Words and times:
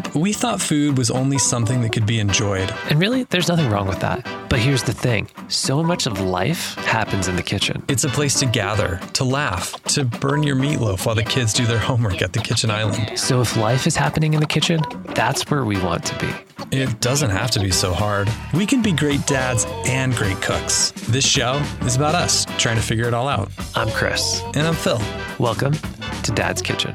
up, 0.00 0.14
we 0.14 0.32
thought 0.32 0.60
food 0.60 0.96
was 0.96 1.10
only 1.10 1.38
something 1.38 1.80
that 1.82 1.92
could 1.92 2.06
be 2.06 2.18
enjoyed. 2.20 2.72
And 2.88 2.98
really, 2.98 3.24
there's 3.24 3.48
nothing 3.48 3.70
wrong 3.70 3.86
with 3.86 4.00
that. 4.00 4.26
But 4.48 4.58
here's 4.58 4.82
the 4.82 4.92
thing 4.92 5.28
so 5.48 5.82
much 5.82 6.06
of 6.06 6.20
life 6.20 6.74
happens 6.76 7.28
in 7.28 7.36
the 7.36 7.42
kitchen. 7.42 7.82
It's 7.88 8.04
a 8.04 8.08
place 8.08 8.38
to 8.40 8.46
gather, 8.46 9.00
to 9.14 9.24
laugh, 9.24 9.72
to 9.94 10.04
burn 10.04 10.42
your 10.42 10.56
meatloaf 10.56 11.06
while 11.06 11.14
the 11.14 11.22
kids 11.22 11.52
do 11.52 11.66
their 11.66 11.78
homework 11.78 12.22
at 12.22 12.32
the 12.32 12.40
kitchen 12.40 12.70
island. 12.70 13.18
So 13.18 13.40
if 13.40 13.56
life 13.56 13.86
is 13.86 13.96
happening 13.96 14.34
in 14.34 14.40
the 14.40 14.46
kitchen, 14.46 14.80
that's 15.14 15.48
where 15.50 15.64
we 15.64 15.80
want 15.80 16.04
to 16.06 16.18
be. 16.18 16.76
It 16.76 17.00
doesn't 17.00 17.30
have 17.30 17.50
to 17.52 17.60
be 17.60 17.70
so 17.70 17.92
hard. 17.92 18.28
We 18.54 18.66
can 18.66 18.82
be 18.82 18.92
great 18.92 19.26
dads 19.26 19.66
and 19.86 20.14
great 20.14 20.40
cooks. 20.40 20.92
This 21.08 21.26
show 21.26 21.54
is 21.82 21.96
about 21.96 22.14
us 22.14 22.46
trying 22.58 22.76
to 22.76 22.82
figure 22.82 23.06
it 23.06 23.14
all 23.14 23.28
out. 23.28 23.50
I'm 23.74 23.90
Chris. 23.90 24.42
And 24.54 24.66
I'm 24.66 24.74
Phil. 24.74 25.00
Welcome 25.38 25.74
to 26.22 26.32
Dad's 26.32 26.62
Kitchen. 26.62 26.94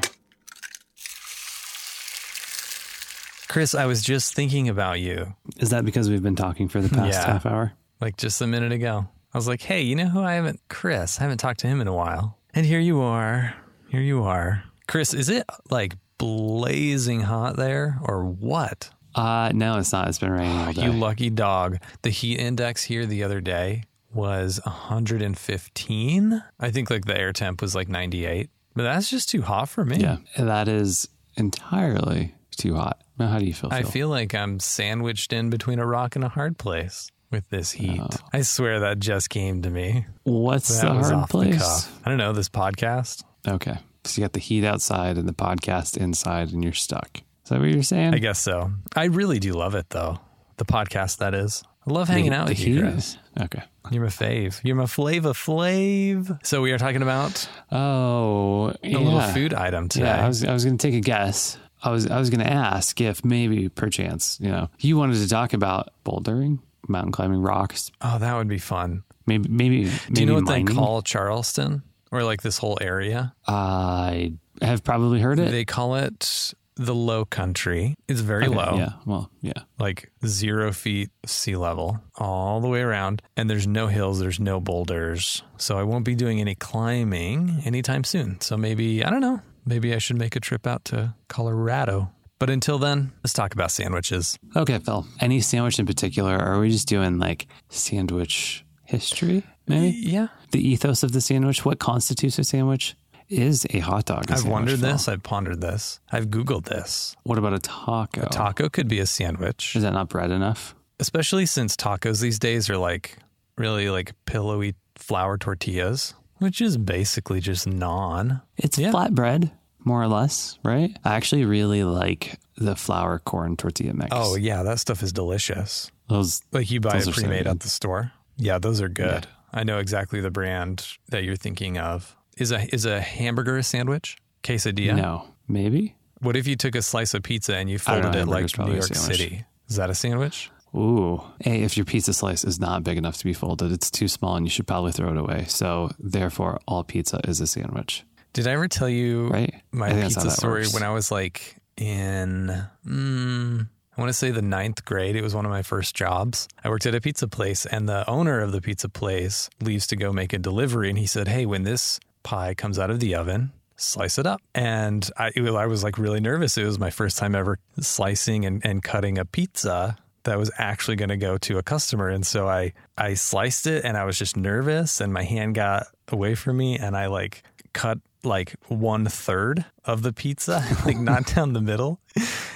Chris, 3.56 3.74
I 3.74 3.86
was 3.86 4.02
just 4.02 4.34
thinking 4.34 4.68
about 4.68 5.00
you 5.00 5.34
Is 5.56 5.70
that 5.70 5.86
because 5.86 6.10
we've 6.10 6.22
been 6.22 6.36
talking 6.36 6.68
for 6.68 6.82
the 6.82 6.90
past 6.90 7.12
Yeah. 7.14 7.24
half 7.24 7.46
hour? 7.46 7.72
like 8.02 8.18
just 8.18 8.42
a 8.42 8.46
minute 8.46 8.70
ago. 8.70 9.08
I 9.32 9.38
was 9.38 9.48
like, 9.48 9.62
hey, 9.62 9.80
you 9.80 9.96
know 9.96 10.08
who 10.08 10.20
I 10.20 10.34
haven't, 10.34 10.60
Chris, 10.68 11.18
I 11.18 11.22
haven't 11.22 11.38
talked 11.38 11.60
to 11.60 11.66
him 11.66 11.80
in 11.80 11.88
a 11.88 11.94
while. 11.94 12.36
And 12.52 12.66
here 12.66 12.80
you 12.80 13.00
are. 13.00 13.54
Here 13.88 14.02
you 14.02 14.24
are. 14.24 14.64
Chris, 14.86 15.14
is 15.14 15.30
it 15.30 15.44
like 15.70 15.94
blazing 16.18 17.22
hot 17.22 17.56
there 17.56 17.98
or 18.02 18.26
what? 18.26 18.90
Uh, 19.14 19.52
no, 19.54 19.78
it's 19.78 19.90
not. 19.90 20.06
It's 20.08 20.18
been 20.18 20.32
raining 20.32 20.58
all 20.58 20.72
day. 20.74 20.84
You 20.84 20.92
lucky 20.92 21.30
dog. 21.30 21.78
The 22.02 22.10
heat 22.10 22.38
index 22.38 22.82
here 22.84 23.06
the 23.06 23.22
other 23.24 23.40
day 23.40 23.84
was 24.12 24.60
115. 24.66 26.42
I 26.60 26.70
think 26.70 26.90
like 26.90 27.06
the 27.06 27.18
air 27.18 27.32
temp 27.32 27.62
was 27.62 27.74
like 27.74 27.88
98. 27.88 28.50
But 28.74 28.82
that's 28.82 29.08
just 29.08 29.30
too 29.30 29.40
hot 29.40 29.70
for 29.70 29.82
me. 29.86 29.96
yeah, 29.96 30.18
that 30.36 30.68
is 30.68 31.08
entirely 31.38 32.34
too 32.50 32.74
hot. 32.74 33.00
Now, 33.18 33.28
how 33.28 33.38
do 33.38 33.46
you 33.46 33.54
feel? 33.54 33.70
I 33.72 33.82
Phil? 33.82 33.90
feel 33.90 34.08
like 34.08 34.34
I'm 34.34 34.60
sandwiched 34.60 35.32
in 35.32 35.50
between 35.50 35.78
a 35.78 35.86
rock 35.86 36.16
and 36.16 36.24
a 36.24 36.28
hard 36.28 36.58
place 36.58 37.10
with 37.30 37.48
this 37.50 37.72
heat. 37.72 38.00
Oh. 38.00 38.08
I 38.32 38.42
swear 38.42 38.80
that 38.80 38.98
just 38.98 39.30
came 39.30 39.62
to 39.62 39.70
me. 39.70 40.06
What's 40.24 40.68
That 40.80 40.86
the 40.88 40.92
hard 40.94 41.12
off 41.14 41.28
the 41.28 41.32
place? 41.32 41.88
I 42.04 42.08
don't 42.08 42.18
know, 42.18 42.32
this 42.32 42.48
podcast. 42.48 43.24
Okay, 43.48 43.78
so 44.04 44.20
you 44.20 44.24
got 44.24 44.32
the 44.32 44.40
heat 44.40 44.64
outside 44.64 45.16
and 45.18 45.28
the 45.28 45.32
podcast 45.32 45.96
inside, 45.96 46.52
and 46.52 46.62
you're 46.62 46.72
stuck. 46.72 47.22
Is 47.44 47.50
that 47.50 47.60
what 47.60 47.68
you're 47.70 47.82
saying? 47.82 48.12
I 48.14 48.18
guess 48.18 48.38
so. 48.40 48.72
I 48.94 49.04
really 49.04 49.38
do 49.38 49.52
love 49.54 49.74
it 49.74 49.88
though. 49.90 50.18
The 50.56 50.64
podcast 50.64 51.18
that 51.18 51.34
is. 51.34 51.62
I 51.88 51.92
love 51.92 52.08
hanging 52.08 52.30
the, 52.30 52.36
out 52.36 52.46
the 52.48 52.52
with 52.52 52.60
you, 52.66 52.74
heat. 52.74 52.80
Chris. 52.80 53.18
Okay. 53.40 53.62
You're 53.92 54.02
my 54.02 54.08
fave. 54.08 54.60
You're 54.64 54.74
my 54.74 54.86
flava 54.86 55.32
flav. 55.32 56.44
So 56.44 56.60
we 56.60 56.72
are 56.72 56.78
talking 56.78 57.02
about 57.02 57.48
Oh, 57.70 58.68
a 58.70 58.88
yeah. 58.88 58.98
little 58.98 59.20
food 59.32 59.54
item 59.54 59.88
today. 59.88 60.06
Yeah, 60.06 60.24
I 60.24 60.28
was 60.28 60.44
I 60.44 60.52
was 60.52 60.64
going 60.64 60.76
to 60.76 60.84
take 60.90 60.96
a 60.96 61.00
guess. 61.00 61.56
I 61.86 61.90
was 61.90 62.06
I 62.06 62.18
was 62.18 62.30
going 62.30 62.44
to 62.44 62.52
ask 62.52 63.00
if 63.00 63.24
maybe 63.24 63.68
perchance, 63.68 64.38
you 64.40 64.50
know, 64.50 64.68
you 64.80 64.96
wanted 64.98 65.18
to 65.18 65.28
talk 65.28 65.52
about 65.52 65.88
bouldering, 66.04 66.58
mountain 66.88 67.12
climbing, 67.12 67.40
rocks, 67.40 67.90
oh, 68.00 68.18
that 68.18 68.36
would 68.36 68.48
be 68.48 68.58
fun. 68.58 69.04
maybe 69.26 69.48
maybe 69.48 69.84
Do 69.84 69.90
maybe 70.08 70.20
you 70.20 70.26
know 70.26 70.34
what 70.34 70.44
mining. 70.44 70.66
they 70.66 70.74
call 70.74 71.02
Charleston 71.02 71.82
or 72.12 72.22
like 72.24 72.42
this 72.42 72.58
whole 72.58 72.78
area? 72.80 73.34
I 73.46 74.32
have 74.62 74.82
probably 74.84 75.20
heard 75.20 75.38
it. 75.38 75.50
They 75.50 75.64
call 75.64 75.96
it 75.96 76.54
the 76.78 76.94
low 76.94 77.24
country. 77.24 77.96
It's 78.06 78.20
very 78.20 78.46
Okay, 78.46 78.54
low. 78.54 78.76
Yeah. 78.76 78.90
Well, 79.06 79.30
yeah. 79.40 79.52
like 79.78 80.10
zero 80.26 80.72
feet 80.72 81.08
sea 81.24 81.56
level 81.56 81.98
all 82.16 82.60
the 82.60 82.68
way 82.68 82.80
around. 82.82 83.22
And 83.36 83.48
there's 83.48 83.66
no 83.66 83.86
hills, 83.86 84.18
there's 84.20 84.38
no 84.38 84.60
boulders. 84.60 85.42
So 85.56 85.78
I 85.78 85.84
won't 85.84 86.04
be 86.04 86.14
doing 86.14 86.38
any 86.40 86.54
climbing 86.54 87.62
anytime 87.64 88.04
soon. 88.04 88.40
So 88.42 88.56
maybe, 88.58 89.02
I 89.02 89.08
don't 89.10 89.20
know, 89.22 89.40
maybe 89.66 89.94
I 89.94 89.98
should 89.98 90.16
make 90.18 90.36
a 90.36 90.40
trip 90.40 90.66
out 90.66 90.84
to 90.86 91.14
Colorado. 91.28 92.10
But 92.38 92.50
until 92.50 92.78
then, 92.78 93.12
let's 93.24 93.32
talk 93.32 93.54
about 93.54 93.70
sandwiches. 93.70 94.38
Okay, 94.54 94.78
Phil. 94.78 95.06
Any 95.20 95.40
sandwich 95.40 95.78
in 95.78 95.86
particular? 95.86 96.36
Or 96.36 96.42
are 96.54 96.60
we 96.60 96.70
just 96.70 96.86
doing 96.88 97.18
like 97.18 97.46
sandwich 97.68 98.64
history? 98.84 99.42
Maybe 99.66 99.96
Yeah. 99.96 100.28
the 100.52 100.66
ethos 100.66 101.02
of 101.02 101.12
the 101.12 101.20
sandwich. 101.20 101.64
What 101.64 101.78
constitutes 101.78 102.38
a 102.38 102.44
sandwich? 102.44 102.94
Is 103.28 103.66
a 103.70 103.80
hot 103.80 104.04
dog? 104.04 104.30
a 104.30 104.34
I've 104.34 104.44
wondered 104.46 104.78
Phil? 104.80 104.92
this. 104.92 105.08
I've 105.08 105.22
pondered 105.22 105.60
this. 105.60 105.98
I've 106.12 106.26
Googled 106.28 106.66
this. 106.66 107.16
What 107.24 107.38
about 107.38 107.54
a 107.54 107.58
taco? 107.58 108.22
A 108.22 108.28
taco 108.28 108.68
could 108.68 108.86
be 108.86 109.00
a 109.00 109.06
sandwich, 109.06 109.74
Is 109.74 109.82
that 109.82 109.92
not 109.94 110.08
bread 110.08 110.30
enough? 110.30 110.74
especially 111.00 111.44
since 111.46 111.74
tacos 111.76 112.20
these 112.20 112.38
days 112.38 112.70
are 112.70 112.76
like 112.78 113.18
really 113.58 113.90
like 113.90 114.12
pillowy 114.26 114.74
flour 114.94 115.36
tortillas, 115.38 116.14
which 116.38 116.60
is 116.60 116.76
basically 116.76 117.40
just 117.40 117.66
naan. 117.68 118.42
It's 118.56 118.78
Yeah. 118.78 118.92
flatbread, 118.92 119.50
more 119.84 120.02
or 120.02 120.08
less, 120.08 120.58
right? 120.64 120.96
I 121.04 121.14
actually 121.14 121.44
really 121.44 121.84
like 121.84 122.38
the 122.56 122.76
flour 122.76 123.18
corn 123.18 123.56
tortilla 123.56 123.94
mix. 123.94 124.08
Oh, 124.12 124.36
yeah, 124.36 124.62
that 124.62 124.78
stuff 124.80 125.02
is 125.02 125.12
delicious. 125.12 125.90
those 126.08 126.40
Like 126.52 126.70
you 126.70 126.80
buy 126.80 126.98
it 126.98 127.12
pre-made 127.12 127.46
at 127.46 127.60
the 127.60 127.68
store. 127.68 128.12
Yeah, 128.36 128.58
those 128.58 128.80
are 128.80 128.88
good. 128.88 129.26
I 129.52 129.64
know 129.64 129.78
exactly 129.78 130.20
the 130.20 130.30
brand 130.30 130.86
that 131.08 131.24
you're 131.24 131.36
thinking 131.36 131.78
of. 131.78 132.14
Is 132.36 132.52
a 132.52 132.72
is 132.74 132.84
a 132.84 133.00
hamburger 133.00 133.56
a 133.56 133.62
sandwich? 133.62 134.16
Quesadilla? 134.42 134.96
no, 134.96 135.28
maybe. 135.48 135.96
What 136.20 136.36
if 136.36 136.46
you 136.46 136.54
took 136.56 136.74
a 136.74 136.82
slice 136.82 137.14
of 137.14 137.22
pizza 137.22 137.56
and 137.56 137.68
you 137.68 137.78
folded 137.78 138.14
it 138.14 138.26
like 138.26 138.56
New 138.58 138.72
York. 138.72 138.94
City? 138.94 139.44
Is 139.68 139.76
that 139.76 139.90
a 139.90 139.94
sandwich? 139.94 140.50
Ooh. 140.76 141.22
Hey, 141.40 141.62
if 141.62 141.76
your 141.76 141.86
pizza 141.86 142.12
slice 142.12 142.44
is 142.44 142.60
not 142.60 142.84
big 142.84 142.98
enough 142.98 143.16
to 143.18 143.24
be 143.24 143.32
folded, 143.32 143.72
it's 143.72 143.90
too 143.90 144.08
small 144.08 144.36
and 144.36 144.44
you 144.46 144.50
should 144.50 144.66
probably 144.66 144.92
throw 144.92 145.10
it 145.10 145.16
away. 145.16 145.44
So, 145.48 145.90
therefore, 145.98 146.60
all 146.68 146.84
pizza 146.84 147.20
is 147.26 147.40
a 147.40 147.46
sandwich, 147.46 148.04
Did 148.32 148.46
I 148.46 148.52
ever 148.52 148.68
tell 148.68 148.88
you 148.88 149.28
right? 149.28 149.54
my 149.72 149.86
I 149.86 149.90
think 149.90 150.02
that's 150.02 150.14
how 150.16 150.22
pizza 150.24 150.36
story 150.36 150.60
works. 150.62 150.74
when 150.74 150.82
I 150.82 150.90
was 150.90 151.10
like 151.10 151.56
in 151.76 152.64
mm, 152.86 153.68
I 153.96 154.00
want 154.00 154.08
to 154.10 154.12
say 154.14 154.30
the 154.30 154.42
ninth 154.42 154.84
grade. 154.84 155.16
It 155.16 155.22
was 155.22 155.34
one 155.34 155.46
of 155.46 155.50
my 155.50 155.62
first 155.62 155.94
jobs. 155.94 156.48
I 156.62 156.68
worked 156.68 156.84
at 156.86 156.94
a 156.94 157.00
pizza 157.00 157.28
place, 157.28 157.64
and 157.64 157.88
the 157.88 158.08
owner 158.08 158.40
of 158.40 158.52
the 158.52 158.60
pizza 158.60 158.88
place 158.90 159.48
leaves 159.62 159.86
to 159.88 159.96
go 159.96 160.12
make 160.12 160.34
a 160.34 160.38
delivery, 160.38 160.90
and 160.90 160.98
he 160.98 161.06
said, 161.06 161.28
"Hey, 161.28 161.46
when 161.46 161.62
this 161.62 161.98
pie 162.22 162.52
comes 162.54 162.78
out 162.78 162.90
of 162.90 163.00
the 163.00 163.14
oven." 163.14 163.52
Slice 163.78 164.18
it 164.18 164.26
up. 164.26 164.40
And 164.54 165.06
I, 165.18 165.32
it 165.36 165.42
was, 165.42 165.54
I 165.54 165.66
was 165.66 165.84
like 165.84 165.98
really 165.98 166.18
nervous. 166.20 166.56
It 166.56 166.64
was 166.64 166.78
my 166.78 166.88
first 166.88 167.18
time 167.18 167.34
ever 167.34 167.58
slicing 167.78 168.46
and, 168.46 168.64
and 168.64 168.82
cutting 168.82 169.18
a 169.18 169.26
pizza 169.26 169.98
that 170.26 170.38
was 170.38 170.50
actually 170.58 170.96
going 170.96 171.08
to 171.08 171.16
go 171.16 171.38
to 171.38 171.58
a 171.58 171.62
customer. 171.62 172.08
And 172.08 172.26
so 172.26 172.48
I, 172.48 172.72
I 172.96 173.14
sliced 173.14 173.66
it 173.66 173.84
and 173.84 173.96
I 173.96 174.04
was 174.04 174.18
just 174.18 174.36
nervous 174.36 175.00
and 175.00 175.12
my 175.12 175.24
hand 175.24 175.54
got 175.54 175.86
away 176.08 176.34
from 176.34 176.58
me 176.58 176.78
and 176.78 176.96
I 176.96 177.06
like 177.06 177.42
cut 177.72 177.98
like 178.22 178.54
one 178.68 179.06
third 179.06 179.64
of 179.84 180.02
the 180.02 180.12
pizza, 180.12 180.64
like 180.84 180.98
not 180.98 181.26
down 181.34 181.52
the 181.52 181.60
middle. 181.60 182.00